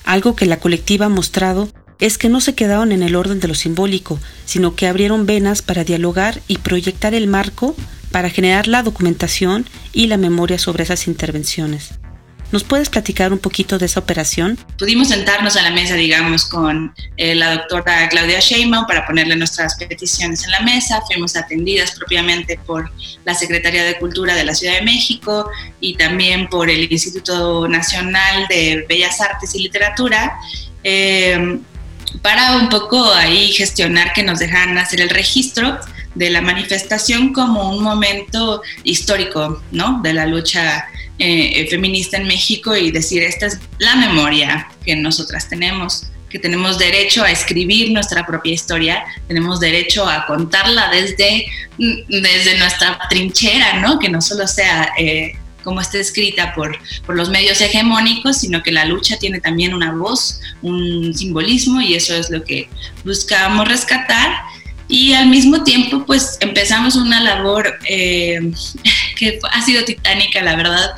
Algo 0.05 0.35
que 0.35 0.47
la 0.47 0.59
colectiva 0.59 1.07
ha 1.07 1.11
mostrado 1.11 1.69
es 2.01 2.19
que 2.19 2.29
no 2.29 2.41
se 2.41 2.55
quedaron 2.55 2.93
en 2.93 3.03
el 3.03 3.17
orden 3.17 3.41
de 3.41 3.49
lo 3.49 3.55
simbólico, 3.55 4.21
sino 4.45 4.77
que 4.77 4.87
abrieron 4.87 5.27
venas 5.27 5.63
para 5.63 5.85
dialogar 5.85 6.41
y 6.47 6.59
proyectar 6.59 7.15
el 7.15 7.27
marco 7.27 7.75
para 8.13 8.31
generar 8.31 8.69
la 8.69 8.83
documentación 8.83 9.67
y 9.93 10.07
la 10.07 10.17
memoria 10.17 10.59
sobre 10.59 10.85
esas 10.85 11.07
intervenciones. 11.09 11.91
¿Nos 12.51 12.65
puedes 12.65 12.89
platicar 12.89 13.31
un 13.31 13.39
poquito 13.39 13.79
de 13.79 13.85
esa 13.85 14.01
operación? 14.01 14.59
Pudimos 14.79 15.09
sentarnos 15.09 15.57
a 15.57 15.63
la 15.63 15.71
mesa, 15.71 15.95
digamos, 15.97 16.47
con 16.47 16.95
eh, 17.19 17.35
la 17.35 17.57
doctora 17.57 18.09
Claudia 18.09 18.41
Sheinbaum 18.41 18.87
para 18.87 19.07
ponerle 19.07 19.37
nuestras 19.37 19.75
peticiones 19.75 20.45
en 20.45 20.53
la 20.53 20.61
mesa. 20.61 21.03
Fuimos 21.07 21.37
atendidas 21.37 21.91
propiamente 21.91 22.59
por 22.65 22.91
la 23.27 23.35
Secretaría 23.35 23.85
de 23.85 23.99
Cultura 23.99 24.35
de 24.35 24.45
la 24.45 24.55
Ciudad 24.55 24.77
de 24.77 24.83
México 24.83 25.51
y 25.81 25.95
también 25.97 26.49
por 26.49 26.71
el 26.71 26.91
Instituto 26.91 27.69
Nacional 27.69 28.47
de 28.49 28.87
Bellas 28.89 29.21
Artes 29.21 29.55
y 29.55 29.65
Literatura. 29.65 30.39
Eh, 30.85 31.59
para 32.23 32.57
un 32.57 32.69
poco 32.69 33.13
ahí 33.13 33.53
gestionar 33.53 34.13
que 34.13 34.23
nos 34.23 34.39
dejan 34.39 34.77
hacer 34.79 35.01
el 35.01 35.11
registro 35.11 35.79
de 36.15 36.31
la 36.31 36.41
manifestación 36.41 37.33
como 37.33 37.71
un 37.71 37.83
momento 37.83 38.63
histórico, 38.85 39.63
¿no? 39.71 40.01
De 40.03 40.13
la 40.13 40.27
lucha 40.27 40.87
eh, 41.19 41.67
feminista 41.71 42.17
en 42.17 42.27
México 42.27 42.77
y 42.77 42.91
decir, 42.91 43.23
esta 43.23 43.47
es 43.47 43.59
la 43.79 43.97
memoria 43.97 44.69
que 44.85 44.97
nosotras 44.97 45.49
tenemos 45.49 46.09
que 46.29 46.39
tenemos 46.39 46.79
derecho 46.79 47.25
a 47.25 47.31
escribir 47.31 47.91
nuestra 47.91 48.27
propia 48.27 48.53
historia, 48.53 49.05
tenemos 49.27 49.61
derecho 49.61 50.07
a 50.07 50.27
contarla 50.27 50.91
desde, 50.91 51.47
desde 51.79 52.59
nuestra 52.59 52.99
trinchera, 53.09 53.81
¿no? 53.81 53.99
Que 53.99 54.09
no 54.09 54.21
solo 54.21 54.47
sea 54.47 54.93
eh, 54.99 55.39
como 55.65 55.81
está 55.81 55.99
escrita 55.99 56.55
por, 56.55 56.79
por 57.07 57.17
los 57.17 57.31
medios 57.31 57.61
hegemónicos, 57.61 58.39
sino 58.39 58.63
que 58.63 58.73
la 58.73 58.85
lucha 58.85 59.19
tiene 59.19 59.41
también 59.41 59.75
una 59.75 59.93
voz, 59.93 60.41
un 60.63 61.15
simbolismo 61.15 61.81
y 61.81 61.95
eso 61.95 62.15
es 62.15 62.31
lo 62.31 62.43
que 62.45 62.69
buscamos 63.05 63.69
rescatar. 63.69 64.43
Y 64.91 65.13
al 65.13 65.29
mismo 65.29 65.65
tiempo, 65.65 66.05
pues 66.07 66.39
empezamos 66.41 66.97
una 66.97 67.21
labor 67.21 67.79
eh, 67.87 68.41
que 69.17 69.39
ha 69.53 69.63
sido 69.63 69.85
titánica, 69.85 70.41
la 70.41 70.57
verdad, 70.57 70.95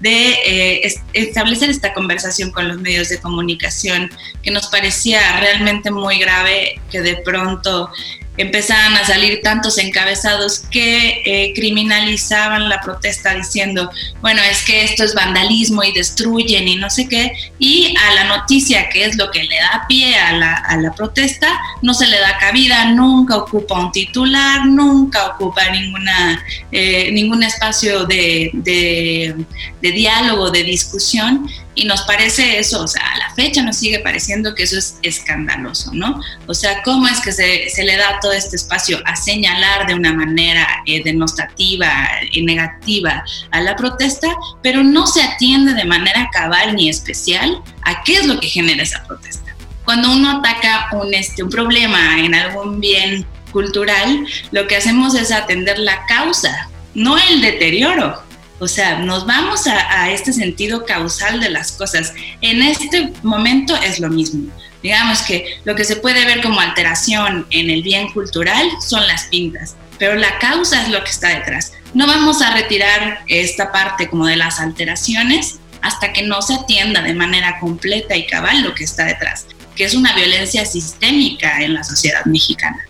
de 0.00 0.30
eh, 0.46 0.94
establecer 1.12 1.68
esta 1.68 1.92
conversación 1.92 2.50
con 2.50 2.68
los 2.68 2.80
medios 2.80 3.10
de 3.10 3.20
comunicación, 3.20 4.10
que 4.42 4.50
nos 4.50 4.68
parecía 4.68 5.40
realmente 5.40 5.90
muy 5.90 6.18
grave 6.18 6.80
que 6.90 7.02
de 7.02 7.16
pronto 7.16 7.90
empezaban 8.36 8.94
a 8.94 9.04
salir 9.04 9.40
tantos 9.42 9.78
encabezados 9.78 10.60
que 10.70 11.22
eh, 11.24 11.52
criminalizaban 11.54 12.68
la 12.68 12.80
protesta 12.80 13.34
diciendo, 13.34 13.90
bueno, 14.20 14.42
es 14.42 14.62
que 14.64 14.84
esto 14.84 15.04
es 15.04 15.14
vandalismo 15.14 15.84
y 15.84 15.92
destruyen 15.92 16.66
y 16.66 16.76
no 16.76 16.90
sé 16.90 17.08
qué, 17.08 17.32
y 17.58 17.94
a 17.96 18.14
la 18.14 18.24
noticia, 18.24 18.88
que 18.88 19.04
es 19.04 19.16
lo 19.16 19.30
que 19.30 19.44
le 19.44 19.56
da 19.56 19.84
pie 19.88 20.16
a 20.16 20.32
la, 20.32 20.54
a 20.54 20.76
la 20.76 20.92
protesta, 20.92 21.48
no 21.82 21.94
se 21.94 22.06
le 22.06 22.18
da 22.18 22.36
cabida, 22.38 22.86
nunca 22.86 23.36
ocupa 23.36 23.78
un 23.78 23.92
titular, 23.92 24.66
nunca 24.66 25.26
ocupa 25.26 25.70
ninguna, 25.70 26.44
eh, 26.72 27.10
ningún 27.12 27.42
espacio 27.42 28.04
de, 28.04 28.50
de, 28.54 29.44
de 29.80 29.92
diálogo, 29.92 30.50
de 30.50 30.64
discusión, 30.64 31.48
y 31.74 31.84
nos 31.84 32.02
parece 32.02 32.58
eso, 32.58 32.82
o 32.82 32.88
sea, 32.88 33.02
a 33.02 33.18
la 33.18 33.34
fecha 33.34 33.62
nos 33.62 33.76
sigue 33.76 33.98
pareciendo 33.98 34.54
que 34.54 34.62
eso 34.62 34.78
es 34.78 34.98
escandaloso, 35.02 35.90
¿no? 35.92 36.20
O 36.46 36.54
sea, 36.54 36.82
¿cómo 36.82 37.08
es 37.08 37.20
que 37.20 37.32
se, 37.32 37.68
se 37.68 37.84
le 37.84 37.96
da 37.96 38.18
todo 38.20 38.32
este 38.32 38.56
espacio 38.56 39.00
a 39.04 39.16
señalar 39.16 39.86
de 39.86 39.94
una 39.94 40.12
manera 40.12 40.66
eh, 40.86 41.02
denostativa 41.02 41.92
y 42.30 42.42
negativa 42.42 43.24
a 43.50 43.60
la 43.60 43.76
protesta, 43.76 44.28
pero 44.62 44.82
no 44.82 45.06
se 45.06 45.22
atiende 45.22 45.74
de 45.74 45.84
manera 45.84 46.28
cabal 46.32 46.74
ni 46.76 46.88
especial 46.88 47.62
a 47.82 48.02
qué 48.04 48.14
es 48.14 48.26
lo 48.26 48.38
que 48.40 48.48
genera 48.48 48.82
esa 48.82 49.04
protesta? 49.04 49.54
Cuando 49.84 50.12
uno 50.12 50.38
ataca 50.38 50.88
un, 50.92 51.12
este, 51.12 51.42
un 51.42 51.50
problema 51.50 52.18
en 52.20 52.34
algún 52.34 52.80
bien 52.80 53.26
cultural, 53.52 54.26
lo 54.50 54.66
que 54.66 54.76
hacemos 54.76 55.14
es 55.14 55.30
atender 55.30 55.78
la 55.78 56.04
causa, 56.06 56.68
no 56.94 57.16
el 57.18 57.40
deterioro. 57.40 58.22
O 58.60 58.68
sea, 58.68 58.98
nos 58.98 59.26
vamos 59.26 59.66
a, 59.66 60.10
este 60.10 60.32
sentido 60.32 60.84
causal 60.84 61.40
de 61.40 61.50
las 61.50 61.72
cosas. 61.72 62.12
En 62.40 62.62
este 62.62 63.12
momento 63.22 63.76
es 63.76 63.98
lo 63.98 64.08
mismo. 64.08 64.50
Digamos 64.82 65.22
que 65.22 65.60
lo 65.64 65.74
que 65.74 65.84
se 65.84 65.96
puede 65.96 66.24
ver 66.26 66.42
como 66.42 66.60
alteración 66.60 67.46
en 67.50 67.70
el 67.70 67.82
bien 67.82 68.12
cultural 68.12 68.68
son 68.86 69.06
las 69.06 69.24
pintas, 69.24 69.76
pero 69.98 70.14
la 70.14 70.38
causa 70.38 70.82
es 70.82 70.90
lo 70.90 71.02
que 71.02 71.10
está 71.10 71.28
detrás. 71.28 71.72
No 71.94 72.06
vamos 72.06 72.42
a 72.42 72.54
retirar 72.54 73.20
esta 73.26 73.72
parte 73.72 74.08
como 74.08 74.26
de 74.26 74.36
las 74.36 74.60
alteraciones 74.60 75.58
hasta 75.80 76.12
que 76.12 76.22
no 76.22 76.42
se 76.42 76.54
atienda 76.54 77.02
de 77.02 77.14
manera 77.14 77.58
completa 77.60 78.16
y 78.16 78.26
cabal 78.26 78.62
lo 78.62 78.74
que 78.74 78.84
está 78.84 79.04
detrás, 79.04 79.46
que 79.74 79.84
es 79.84 79.94
una 79.94 80.14
violencia 80.14 80.64
sistémica 80.64 81.60
en 81.60 81.74
la 81.74 81.84
sociedad 81.84 82.24
mexicana. 82.26 82.84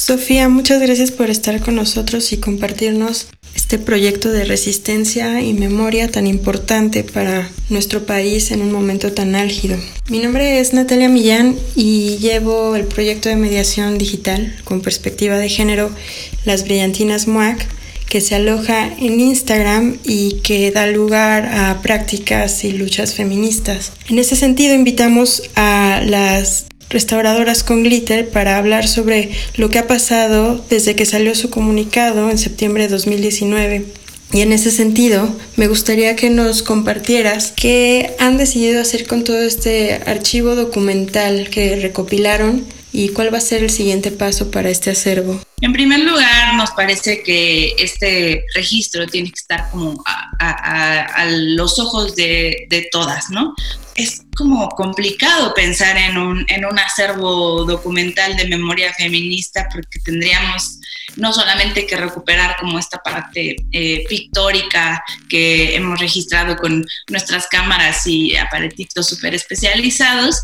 Sofía, 0.00 0.48
muchas 0.48 0.80
gracias 0.80 1.10
por 1.10 1.28
estar 1.28 1.60
con 1.60 1.74
nosotros 1.74 2.32
y 2.32 2.38
compartirnos 2.38 3.26
este 3.54 3.78
proyecto 3.78 4.32
de 4.32 4.46
resistencia 4.46 5.42
y 5.42 5.52
memoria 5.52 6.10
tan 6.10 6.26
importante 6.26 7.04
para 7.04 7.50
nuestro 7.68 8.06
país 8.06 8.50
en 8.50 8.62
un 8.62 8.72
momento 8.72 9.12
tan 9.12 9.34
álgido. 9.34 9.76
Mi 10.08 10.20
nombre 10.20 10.58
es 10.58 10.72
Natalia 10.72 11.10
Millán 11.10 11.54
y 11.76 12.16
llevo 12.16 12.76
el 12.76 12.86
proyecto 12.86 13.28
de 13.28 13.36
mediación 13.36 13.98
digital 13.98 14.56
con 14.64 14.80
perspectiva 14.80 15.36
de 15.36 15.50
género 15.50 15.90
Las 16.46 16.64
Brillantinas 16.64 17.28
MUAC 17.28 17.68
que 18.08 18.22
se 18.22 18.34
aloja 18.34 18.88
en 18.98 19.20
Instagram 19.20 19.98
y 20.02 20.40
que 20.42 20.70
da 20.70 20.86
lugar 20.86 21.44
a 21.44 21.82
prácticas 21.82 22.64
y 22.64 22.72
luchas 22.72 23.14
feministas. 23.14 23.92
En 24.08 24.18
ese 24.18 24.34
sentido, 24.34 24.74
invitamos 24.74 25.42
a 25.56 26.00
las 26.06 26.69
restauradoras 26.90 27.64
con 27.64 27.82
glitter 27.82 28.28
para 28.28 28.58
hablar 28.58 28.86
sobre 28.86 29.30
lo 29.54 29.70
que 29.70 29.78
ha 29.78 29.86
pasado 29.86 30.62
desde 30.68 30.94
que 30.96 31.06
salió 31.06 31.34
su 31.34 31.48
comunicado 31.48 32.30
en 32.30 32.36
septiembre 32.36 32.82
de 32.82 32.88
2019. 32.90 33.86
Y 34.32 34.42
en 34.42 34.52
ese 34.52 34.70
sentido, 34.70 35.28
me 35.56 35.66
gustaría 35.66 36.14
que 36.14 36.30
nos 36.30 36.62
compartieras 36.62 37.52
qué 37.56 38.14
han 38.18 38.36
decidido 38.36 38.80
hacer 38.80 39.06
con 39.06 39.24
todo 39.24 39.40
este 39.42 39.94
archivo 40.06 40.54
documental 40.54 41.48
que 41.50 41.76
recopilaron 41.76 42.64
y 42.92 43.10
cuál 43.10 43.32
va 43.32 43.38
a 43.38 43.42
ser 43.42 43.62
el 43.62 43.70
siguiente 43.70 44.10
paso 44.10 44.50
para 44.50 44.70
este 44.70 44.90
acervo. 44.90 45.40
En 45.60 45.72
primer 45.72 46.00
lugar, 46.00 46.54
nos 46.54 46.70
parece 46.70 47.22
que 47.22 47.74
este 47.78 48.44
registro 48.54 49.06
tiene 49.06 49.28
que 49.28 49.38
estar 49.38 49.70
como 49.70 50.02
a, 50.06 51.26
los 51.28 51.78
ojos 51.78 52.16
de, 52.16 52.88
todas, 52.90 53.30
¿no? 53.30 53.54
Es 53.94 54.22
como 54.36 54.68
complicado 54.70 55.52
pensar 55.54 55.96
en 55.96 56.16
un, 56.16 56.44
en 56.48 56.64
un 56.64 56.78
acervo 56.78 57.64
documental 57.64 58.36
de 58.36 58.48
memoria 58.48 58.92
feminista 58.94 59.68
porque 59.72 59.98
tendríamos 60.00 60.80
no 61.16 61.32
solamente 61.32 61.86
que 61.86 61.96
recuperar 61.96 62.56
como 62.58 62.78
esta 62.78 62.98
parte 62.98 63.56
eh, 63.72 64.04
pictórica 64.08 65.04
que 65.28 65.74
hemos 65.74 65.98
registrado 65.98 66.56
con 66.56 66.86
nuestras 67.08 67.46
cámaras 67.48 68.06
y 68.06 68.36
aparatitos 68.36 69.08
súper 69.08 69.34
especializados, 69.34 70.42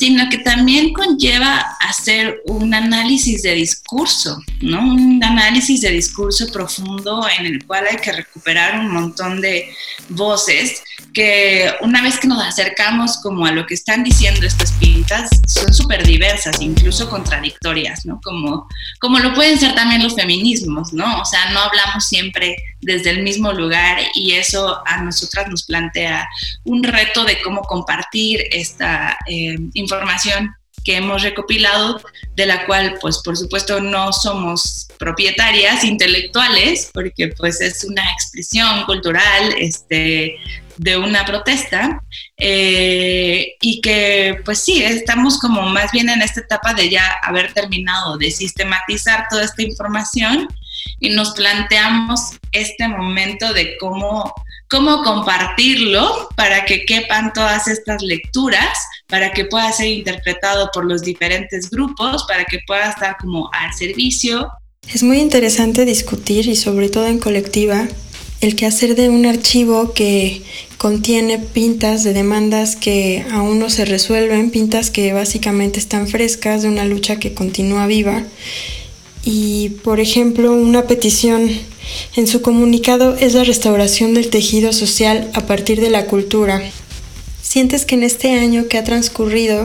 sino 0.00 0.30
que 0.30 0.38
también 0.38 0.94
conlleva 0.94 1.58
hacer 1.78 2.40
un 2.46 2.72
análisis 2.72 3.42
de 3.42 3.52
discurso, 3.52 4.42
¿no? 4.62 4.80
Un 4.80 5.22
análisis 5.22 5.82
de 5.82 5.90
discurso 5.90 6.50
profundo 6.50 7.20
en 7.38 7.44
el 7.44 7.66
cual 7.66 7.84
hay 7.86 7.98
que 7.98 8.10
recuperar 8.10 8.80
un 8.80 8.90
montón 8.90 9.42
de 9.42 9.68
voces 10.08 10.82
que 11.12 11.70
una 11.82 12.00
vez 12.00 12.18
que 12.18 12.28
nos 12.28 12.42
acercamos 12.42 13.18
como 13.18 13.44
a 13.44 13.52
lo 13.52 13.66
que 13.66 13.74
están 13.74 14.02
diciendo 14.02 14.46
estas 14.46 14.72
pintas, 14.72 15.28
son 15.46 15.74
súper 15.74 16.06
diversas, 16.06 16.62
incluso 16.62 17.10
contradictorias, 17.10 18.06
¿no? 18.06 18.22
Como, 18.24 18.68
como 19.00 19.18
lo 19.18 19.34
pueden 19.34 19.58
ser 19.58 19.74
también 19.74 20.02
los 20.02 20.14
feminismos, 20.14 20.94
¿no? 20.94 21.20
O 21.20 21.26
sea, 21.26 21.50
no 21.50 21.60
hablamos 21.60 22.06
siempre 22.06 22.56
desde 22.80 23.10
el 23.10 23.22
mismo 23.22 23.52
lugar 23.52 23.98
y 24.14 24.32
eso 24.32 24.82
a 24.86 25.02
nosotras 25.02 25.48
nos 25.48 25.64
plantea 25.64 26.28
un 26.64 26.82
reto 26.82 27.24
de 27.24 27.40
cómo 27.42 27.62
compartir 27.62 28.44
esta 28.52 29.16
eh, 29.26 29.56
información 29.74 30.54
que 30.84 30.96
hemos 30.96 31.22
recopilado, 31.22 32.00
de 32.36 32.46
la 32.46 32.64
cual, 32.64 32.96
pues, 33.02 33.18
por 33.18 33.36
supuesto, 33.36 33.80
no 33.80 34.14
somos 34.14 34.88
propietarias 34.98 35.84
intelectuales, 35.84 36.90
porque, 36.94 37.28
pues, 37.36 37.60
es 37.60 37.84
una 37.84 38.02
expresión 38.12 38.84
cultural, 38.86 39.54
este, 39.58 40.36
de 40.80 40.96
una 40.96 41.26
protesta 41.26 42.02
eh, 42.38 43.54
y 43.60 43.82
que 43.82 44.40
pues 44.46 44.60
sí, 44.60 44.82
estamos 44.82 45.38
como 45.38 45.60
más 45.60 45.92
bien 45.92 46.08
en 46.08 46.22
esta 46.22 46.40
etapa 46.40 46.72
de 46.72 46.88
ya 46.88 47.18
haber 47.22 47.52
terminado 47.52 48.16
de 48.16 48.30
sistematizar 48.30 49.26
toda 49.28 49.44
esta 49.44 49.62
información 49.62 50.48
y 51.00 51.10
nos 51.10 51.32
planteamos 51.32 52.20
este 52.52 52.86
momento 52.86 53.52
de 53.52 53.76
cómo, 53.78 54.32
cómo 54.68 55.02
compartirlo 55.02 56.28
para 56.36 56.64
que 56.64 56.84
quepan 56.84 57.32
todas 57.32 57.66
estas 57.66 58.02
lecturas, 58.02 58.78
para 59.08 59.32
que 59.32 59.46
pueda 59.46 59.72
ser 59.72 59.88
interpretado 59.88 60.70
por 60.72 60.84
los 60.84 61.02
diferentes 61.02 61.70
grupos, 61.70 62.24
para 62.28 62.44
que 62.44 62.60
pueda 62.66 62.90
estar 62.90 63.16
como 63.16 63.50
al 63.52 63.72
servicio. 63.74 64.48
Es 64.92 65.02
muy 65.02 65.18
interesante 65.18 65.84
discutir 65.84 66.46
y 66.48 66.56
sobre 66.56 66.88
todo 66.88 67.06
en 67.06 67.18
colectiva 67.18 67.88
el 68.40 68.56
que 68.56 68.66
hacer 68.66 68.96
de 68.96 69.08
un 69.10 69.26
archivo 69.26 69.92
que 69.92 70.42
contiene 70.78 71.38
pintas 71.38 72.04
de 72.04 72.14
demandas 72.14 72.74
que 72.74 73.24
aún 73.32 73.58
no 73.58 73.68
se 73.68 73.84
resuelven, 73.84 74.50
pintas 74.50 74.90
que 74.90 75.12
básicamente 75.12 75.78
están 75.78 76.08
frescas 76.08 76.62
de 76.62 76.68
una 76.68 76.86
lucha 76.86 77.18
que 77.18 77.34
continúa 77.34 77.86
viva. 77.86 78.24
Y, 79.24 79.70
por 79.84 80.00
ejemplo, 80.00 80.52
una 80.52 80.84
petición 80.86 81.50
en 82.16 82.26
su 82.26 82.42
comunicado 82.42 83.16
es 83.16 83.34
la 83.34 83.44
restauración 83.44 84.14
del 84.14 84.30
tejido 84.30 84.72
social 84.72 85.30
a 85.34 85.46
partir 85.46 85.80
de 85.80 85.90
la 85.90 86.06
cultura. 86.06 86.62
¿Sientes 87.42 87.84
que 87.84 87.96
en 87.96 88.02
este 88.02 88.32
año 88.38 88.68
que 88.68 88.78
ha 88.78 88.84
transcurrido 88.84 89.64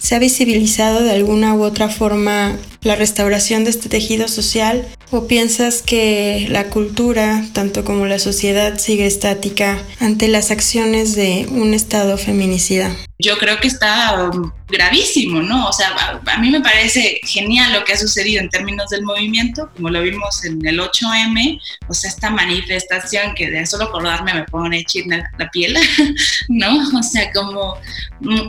se 0.00 0.14
ha 0.14 0.18
visibilizado 0.18 1.02
de 1.02 1.12
alguna 1.12 1.54
u 1.54 1.62
otra 1.62 1.88
forma 1.88 2.58
la 2.82 2.96
restauración 2.96 3.64
de 3.64 3.70
este 3.70 3.88
tejido 3.88 4.28
social 4.28 4.86
¿O 5.14 5.28
piensas 5.28 5.80
que 5.80 6.48
la 6.50 6.70
cultura, 6.70 7.46
tanto 7.52 7.84
como 7.84 8.06
la 8.06 8.18
sociedad, 8.18 8.78
sigue 8.78 9.06
estática 9.06 9.80
ante 10.00 10.26
las 10.26 10.50
acciones 10.50 11.14
de 11.14 11.46
un 11.52 11.72
Estado 11.72 12.18
feminicida? 12.18 12.96
Yo 13.18 13.38
creo 13.38 13.58
que 13.58 13.68
está 13.68 14.28
um, 14.28 14.50
gravísimo, 14.68 15.40
¿no? 15.40 15.68
O 15.68 15.72
sea, 15.72 16.20
a, 16.26 16.38
mí 16.38 16.50
me 16.50 16.60
parece 16.60 17.20
genial 17.22 17.72
lo 17.72 17.84
que 17.84 17.92
ha 17.92 17.96
sucedido 17.96 18.40
en 18.40 18.48
términos 18.48 18.90
del 18.90 19.04
movimiento, 19.04 19.70
como 19.74 19.88
lo 19.90 20.02
vimos 20.02 20.44
en 20.44 20.64
el 20.66 20.80
8M, 20.80 21.60
o 21.86 21.94
sea, 21.94 22.10
esta 22.10 22.30
manifestación 22.30 23.34
que 23.34 23.50
de 23.50 23.66
solo 23.66 23.84
acordarme 23.84 24.34
me 24.34 24.44
pone 24.44 24.84
china 24.84 25.30
la 25.38 25.48
piel, 25.50 25.76
¿no? 26.48 26.98
O 26.98 27.02
sea, 27.02 27.30
como 27.32 27.76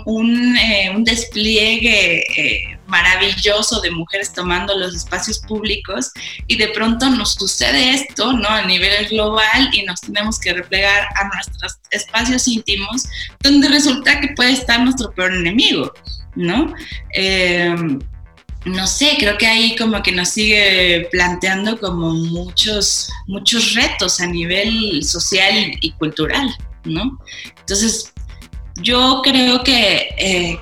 un, 0.06 0.58
eh, 0.58 0.91
un 0.95 1.04
despliegue 1.04 2.23
eh, 2.36 2.80
maravilloso 2.88 3.82
de 3.82 3.91
mujeres 3.91 4.32
tomando 4.34 4.78
los 4.78 4.95
espacios 4.95 5.39
públicos 5.39 6.12
y 6.47 6.58
de 6.58 6.67
pronto 6.69 7.10
nos 7.10 7.34
sucede 7.34 7.91
esto, 7.91 8.34
¿no? 8.34 8.47
A 8.47 8.63
nivel 8.63 9.08
global 9.08 9.69
y 9.73 9.84
nos 9.84 10.01
tenemos 10.01 10.39
que 10.39 10.54
replegar 10.54 11.08
a 11.15 11.28
nuestros 11.34 11.80
espacios 11.91 12.47
íntimos 12.47 13.06
donde 13.41 13.69
resulta 13.69 14.19
que 14.19 14.30
puede 14.36 14.55
estar 14.56 14.82
nuestro 14.82 15.12
peor 15.12 15.34
enemigo, 15.34 15.91
¿no? 16.36 16.74
Em, 17.13 18.00
no 18.65 18.88
sé, 18.88 19.15
creo 19.20 19.38
que 19.38 19.46
ahí 19.46 19.76
como 19.76 20.02
que 20.02 20.12
nos 20.12 20.30
sigue 20.30 21.08
planteando 21.12 21.80
como 21.80 22.13
muchos, 22.13 23.10
muchos 23.28 23.76
retos 23.76 24.20
a 24.20 24.26
nivel 24.26 25.04
social 25.04 25.72
y 25.82 25.91
cultural, 25.94 26.50
¿no? 26.84 27.20
Entonces, 27.60 28.12
yo 28.82 29.22
creo 29.24 29.63
que 29.63 30.10
eh, 30.18 30.60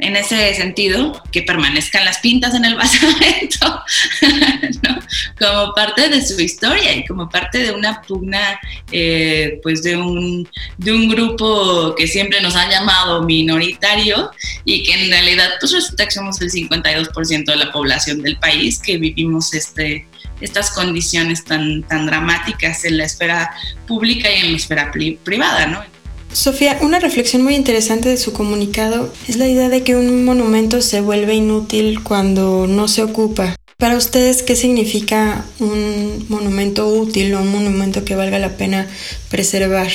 en 0.00 0.16
ese 0.16 0.54
sentido, 0.54 1.22
que 1.32 1.42
permanezcan 1.42 2.04
las 2.04 2.18
pintas 2.18 2.54
en 2.54 2.64
el 2.64 2.74
basamento, 2.76 3.82
como 5.38 5.74
parte 5.74 6.08
de 6.08 6.24
su 6.24 6.40
historia 6.40 6.94
y 6.94 7.04
como 7.04 7.28
parte 7.28 7.58
de 7.58 7.72
una 7.72 8.02
pugna, 8.02 8.60
eh, 8.90 9.60
pues 9.62 9.82
de 9.82 9.96
un, 9.96 10.48
de 10.78 10.92
un 10.92 11.08
grupo 11.08 11.94
que 11.96 12.06
siempre 12.06 12.40
nos 12.40 12.56
han 12.56 12.70
llamado 12.70 13.22
minoritario 13.22 14.30
y 14.64 14.82
que 14.82 15.04
en 15.04 15.10
realidad 15.10 15.50
pues 15.60 15.72
resulta 15.72 16.04
que 16.04 16.12
somos 16.12 16.40
el 16.40 16.50
52% 16.50 17.44
de 17.44 17.56
la 17.56 17.72
población 17.72 18.22
del 18.22 18.36
país 18.38 18.78
que 18.78 18.96
vivimos 18.98 19.54
este, 19.54 20.06
estas 20.40 20.70
condiciones 20.70 21.44
tan, 21.44 21.82
tan 21.84 22.06
dramáticas 22.06 22.84
en 22.84 22.98
la 22.98 23.04
esfera 23.04 23.50
pública 23.86 24.30
y 24.30 24.40
en 24.40 24.52
la 24.52 24.56
esfera 24.56 24.92
privada, 25.24 25.66
¿no? 25.66 25.99
Sofía, 26.32 26.78
una 26.82 27.00
reflexión 27.00 27.42
muy 27.42 27.56
interesante 27.56 28.08
de 28.08 28.16
su 28.16 28.32
comunicado 28.32 29.12
es 29.26 29.36
la 29.36 29.48
idea 29.48 29.68
de 29.68 29.82
que 29.82 29.96
un 29.96 30.24
monumento 30.24 30.80
se 30.80 31.00
vuelve 31.00 31.34
inútil 31.34 32.04
cuando 32.04 32.68
no 32.68 32.86
se 32.86 33.02
ocupa. 33.02 33.56
Para 33.78 33.96
ustedes, 33.96 34.42
¿qué 34.42 34.54
significa 34.54 35.44
un 35.58 36.26
monumento 36.28 36.86
útil 36.86 37.34
o 37.34 37.40
un 37.40 37.48
monumento 37.50 38.04
que 38.04 38.14
valga 38.14 38.38
la 38.38 38.56
pena 38.56 38.86
preservar? 39.28 39.90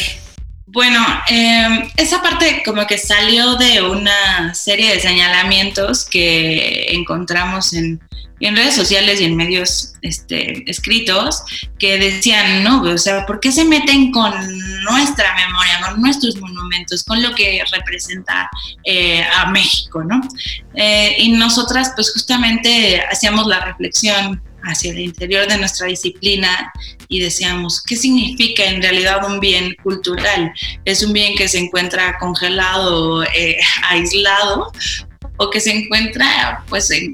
Bueno, 0.75 0.99
em, 1.29 1.89
esa 1.95 2.21
parte 2.21 2.61
como 2.65 2.85
que 2.85 2.97
salió 2.97 3.55
de 3.55 3.81
una 3.81 4.53
serie 4.53 4.93
de 4.93 4.99
señalamientos 4.99 6.03
que 6.03 6.87
encontramos 6.89 7.71
en, 7.71 8.01
redes 8.41 8.75
sociales 8.75 9.21
y 9.21 9.23
en 9.23 9.37
medios 9.37 9.93
este, 10.01 10.69
escritos 10.69 11.41
que 11.79 11.97
decían, 11.97 12.63
no, 12.63 12.81
o 12.81 12.97
sea, 12.97 13.25
¿por 13.25 13.39
qué 13.39 13.51
se 13.51 13.63
meten 13.63 14.11
con 14.11 14.31
nuestra 14.83 15.33
memoria, 15.33 15.79
con 15.81 16.01
nuestros 16.01 16.35
monumentos, 16.35 17.03
con 17.05 17.23
lo 17.23 17.33
que 17.33 17.63
representa 17.71 18.49
eh, 18.83 19.23
a 19.23 19.49
México, 19.51 20.03
¿no? 20.03 20.21
Eh, 20.75 21.15
y 21.19 21.31
nosotras, 21.31 21.93
pues 21.95 22.11
justamente 22.11 23.01
hacíamos 23.09 23.47
la 23.47 23.61
reflexión 23.61 24.43
hacia 24.65 24.91
el 24.91 24.99
interior 24.99 25.47
de 25.47 25.57
nuestra 25.57 25.87
disciplina 25.87 26.71
y 27.07 27.19
decíamos, 27.19 27.81
¿qué 27.81 27.95
significa 27.95 28.63
en 28.65 28.81
realidad 28.81 29.25
un 29.29 29.39
bien 29.39 29.75
cultural? 29.83 30.51
¿Es 30.85 31.03
un 31.03 31.13
bien 31.13 31.35
que 31.35 31.47
se 31.47 31.59
encuentra 31.59 32.17
congelado, 32.19 33.23
eh, 33.23 33.57
aislado, 33.89 34.71
o 35.37 35.49
que 35.49 35.59
se 35.59 35.71
encuentra 35.71 36.63
pues 36.69 36.89
en 36.91 37.13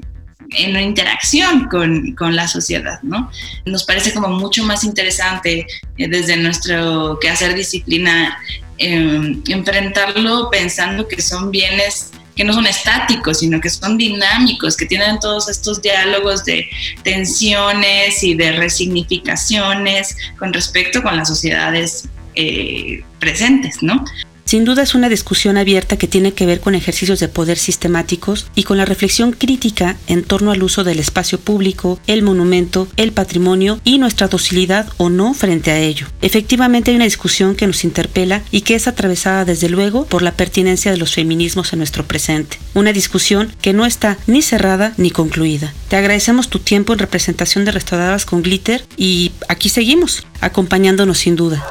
en 0.54 0.70
una 0.70 0.82
interacción 0.82 1.68
con, 1.68 2.14
con, 2.14 2.36
la 2.36 2.46
sociedad, 2.46 3.00
¿no? 3.02 3.30
Nos 3.64 3.84
parece 3.84 4.12
como 4.12 4.28
mucho 4.28 4.62
más 4.64 4.84
interesante 4.84 5.66
eh, 5.96 6.08
desde 6.08 6.36
nuestro 6.36 7.18
quehacer 7.20 7.54
disciplina 7.54 8.38
eh, 8.78 9.36
enfrentarlo 9.48 10.50
pensando 10.50 11.06
que 11.06 11.22
son 11.22 11.50
bienes 11.50 12.10
que 12.34 12.44
no 12.44 12.52
son 12.52 12.66
estáticos, 12.66 13.40
sino 13.40 13.60
que 13.60 13.70
son 13.70 13.98
dinámicos, 13.98 14.76
que 14.76 14.86
tienen 14.86 15.18
todos 15.20 15.48
estos 15.48 15.82
diálogos 15.82 16.44
de 16.44 16.68
tensiones 17.02 18.22
y 18.22 18.34
de 18.34 18.52
resignificaciones 18.52 20.16
con 20.38 20.52
respecto 20.52 21.02
con 21.02 21.16
las 21.16 21.28
sociedades 21.28 22.08
eh, 22.34 23.04
presentes, 23.18 23.82
¿no? 23.82 24.04
Sin 24.52 24.66
duda 24.66 24.82
es 24.82 24.94
una 24.94 25.08
discusión 25.08 25.56
abierta 25.56 25.96
que 25.96 26.06
tiene 26.06 26.34
que 26.34 26.44
ver 26.44 26.60
con 26.60 26.74
ejercicios 26.74 27.18
de 27.20 27.28
poder 27.28 27.56
sistemáticos 27.56 28.48
y 28.54 28.64
con 28.64 28.76
la 28.76 28.84
reflexión 28.84 29.32
crítica 29.32 29.96
en 30.08 30.22
torno 30.24 30.50
al 30.50 30.62
uso 30.62 30.84
del 30.84 30.98
espacio 30.98 31.40
público, 31.40 31.98
el 32.06 32.22
monumento, 32.22 32.86
el 32.98 33.12
patrimonio 33.12 33.80
y 33.82 33.96
nuestra 33.96 34.28
docilidad 34.28 34.92
o 34.98 35.08
no 35.08 35.32
frente 35.32 35.70
a 35.70 35.78
ello. 35.78 36.06
Efectivamente 36.20 36.90
hay 36.90 36.96
una 36.96 37.06
discusión 37.06 37.54
que 37.54 37.66
nos 37.66 37.82
interpela 37.82 38.42
y 38.50 38.60
que 38.60 38.74
es 38.74 38.88
atravesada 38.88 39.46
desde 39.46 39.70
luego 39.70 40.04
por 40.04 40.20
la 40.20 40.32
pertinencia 40.32 40.90
de 40.90 40.98
los 40.98 41.14
feminismos 41.14 41.72
en 41.72 41.78
nuestro 41.78 42.04
presente. 42.04 42.58
Una 42.74 42.92
discusión 42.92 43.50
que 43.62 43.72
no 43.72 43.86
está 43.86 44.18
ni 44.26 44.42
cerrada 44.42 44.92
ni 44.98 45.10
concluida. 45.10 45.72
Te 45.88 45.96
agradecemos 45.96 46.50
tu 46.50 46.58
tiempo 46.58 46.92
en 46.92 46.98
representación 46.98 47.64
de 47.64 47.72
Restauradas 47.72 48.26
con 48.26 48.42
Glitter 48.42 48.84
y 48.98 49.32
aquí 49.48 49.70
seguimos, 49.70 50.26
acompañándonos 50.42 51.16
sin 51.16 51.36
duda. 51.36 51.64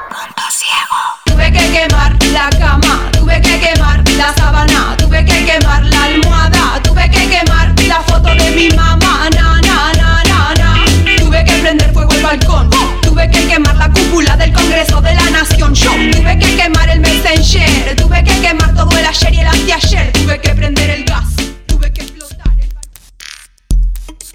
Tuve 1.72 1.80
que 1.80 1.88
quemar 1.88 2.18
la 2.34 2.50
cama, 2.60 3.10
tuve 3.14 3.40
que 3.40 3.58
quemar 3.62 4.04
la 4.18 4.34
sábana, 4.36 4.94
tuve 4.98 5.24
que 5.24 5.46
quemar 5.46 5.82
la 5.86 6.04
almohada, 6.04 6.82
tuve 6.84 7.10
que 7.10 7.30
quemar 7.30 7.74
la 7.88 8.02
foto 8.02 8.36
de 8.36 8.52
mi 8.52 8.70
mamá, 8.76 9.30
na 9.30 9.62
na 9.62 9.94
na 9.94 10.22
na 10.26 10.54
na. 10.58 10.86
Tuve 11.18 11.46
que 11.46 11.54
prender 11.62 11.94
fuego 11.94 12.12
el 12.12 12.22
balcón, 12.24 12.70
tuve 13.02 13.30
que 13.30 13.48
quemar 13.48 13.78
la 13.78 13.90
cúpula 13.90 14.36
del 14.36 14.52
Congreso 14.52 15.00
de 15.00 15.16
la 15.16 15.30
Nación, 15.30 15.74
yo 15.74 15.92
tuve 16.12 16.38
que 16.40 16.58
quemar 16.58 16.90
el 16.90 17.00
Messenger, 17.00 17.96
tuve 17.96 18.22
que 18.22 18.42
quemar 18.42 18.74
todo 18.76 18.92
el 18.98 19.06
ayer 19.06 19.34
y 19.34 19.40
el 19.40 19.48
anteayer, 19.48 20.12
tuve 20.12 20.42
que 20.42 20.50
prender 20.54 20.90
el 20.90 21.06
gas. 21.06 21.31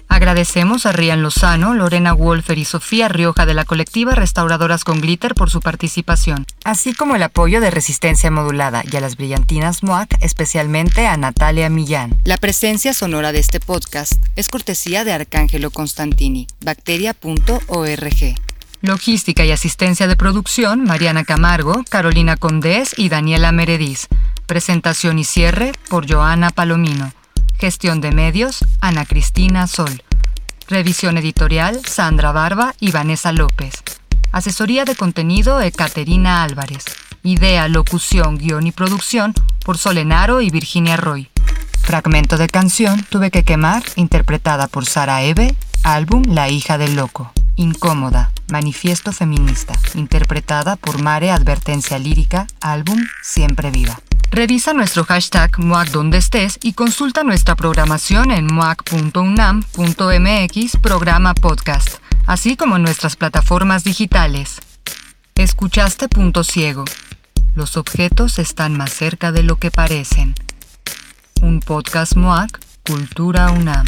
Agradecemos 0.09 0.85
a 0.85 0.91
Rian 0.91 1.21
Lozano, 1.21 1.73
Lorena 1.73 2.13
Wolfer 2.13 2.57
y 2.57 2.65
Sofía 2.65 3.07
Rioja 3.07 3.45
de 3.45 3.53
la 3.53 3.65
colectiva 3.65 4.15
Restauradoras 4.15 4.83
con 4.83 5.01
Glitter 5.01 5.35
por 5.35 5.49
su 5.49 5.59
participación, 5.59 6.45
así 6.63 6.93
como 6.93 7.15
el 7.15 7.23
apoyo 7.23 7.61
de 7.61 7.71
Resistencia 7.71 8.31
Modulada 8.31 8.83
y 8.89 8.95
a 8.95 9.01
las 9.01 9.17
brillantinas 9.17 9.83
MOAC, 9.83 10.17
especialmente 10.21 11.05
a 11.05 11.17
Natalia 11.17 11.69
Millán. 11.69 12.17
La 12.23 12.37
presencia 12.37 12.93
sonora 12.93 13.31
de 13.31 13.39
este 13.39 13.59
podcast 13.59 14.13
es 14.35 14.49
cortesía 14.49 15.03
de 15.03 15.13
Arcángelo 15.13 15.71
Constantini, 15.71 16.47
bacteria.org. 16.61 18.35
Logística 18.81 19.43
y 19.43 19.51
asistencia 19.51 20.07
de 20.07 20.15
producción, 20.15 20.83
Mariana 20.83 21.25
Camargo, 21.25 21.83
Carolina 21.89 22.37
Condés 22.37 22.93
y 22.95 23.09
Daniela 23.09 23.51
Merediz. 23.51 24.07
Presentación 24.45 25.19
y 25.19 25.23
cierre 25.23 25.73
por 25.89 26.09
Joana 26.09 26.51
Palomino. 26.51 27.11
Gestión 27.59 28.01
de 28.01 28.11
medios, 28.11 28.63
Ana 28.81 29.03
Cristina 29.05 29.65
Sol. 29.65 30.03
Revisión 30.67 31.17
editorial, 31.17 31.81
Sandra 31.85 32.31
Barba 32.31 32.75
y 32.79 32.91
Vanessa 32.91 33.31
López. 33.31 33.73
Asesoría 34.31 34.85
de 34.85 34.95
contenido, 34.95 35.59
Ekaterina 35.59 36.43
Álvarez. 36.43 36.85
Idea, 37.23 37.67
locución, 37.67 38.37
guion 38.37 38.67
y 38.67 38.71
producción 38.71 39.33
por 39.65 39.79
Solenaro 39.79 40.41
y 40.41 40.51
Virginia 40.51 40.97
Roy. 40.97 41.31
Fragmento 41.81 42.37
de 42.37 42.47
canción 42.47 43.03
Tuve 43.09 43.31
que 43.31 43.43
quemar, 43.43 43.81
interpretada 43.95 44.67
por 44.67 44.85
Sara 44.85 45.23
Eve, 45.23 45.55
álbum 45.83 46.21
La 46.27 46.49
hija 46.49 46.77
del 46.77 46.95
loco. 46.95 47.31
Incómoda, 47.55 48.31
manifiesto 48.51 49.11
feminista, 49.13 49.73
interpretada 49.95 50.75
por 50.75 51.01
Mare 51.01 51.31
Advertencia 51.31 51.97
Lírica, 51.97 52.45
álbum 52.61 52.99
Siempre 53.23 53.71
Viva. 53.71 53.99
Revisa 54.31 54.73
nuestro 54.73 55.05
hashtag 55.05 55.59
MOAC 55.59 55.89
estés 56.13 56.59
y 56.61 56.73
consulta 56.73 57.23
nuestra 57.23 57.55
programación 57.55 58.31
en 58.31 58.53
moac.unam.mx 58.53 60.77
programa 60.81 61.33
podcast, 61.33 61.99
así 62.25 62.57
como 62.57 62.75
en 62.75 62.83
nuestras 62.83 63.15
plataformas 63.15 63.83
digitales. 63.83 64.59
Escuchaste 65.35 66.09
Punto 66.09 66.43
Ciego. 66.43 66.85
Los 67.55 67.77
objetos 67.77 68.37
están 68.37 68.77
más 68.77 68.91
cerca 68.91 69.31
de 69.31 69.43
lo 69.43 69.55
que 69.55 69.71
parecen. 69.71 70.35
Un 71.41 71.61
podcast 71.61 72.15
MOAC, 72.15 72.59
Cultura 72.83 73.49
UNAM. 73.51 73.85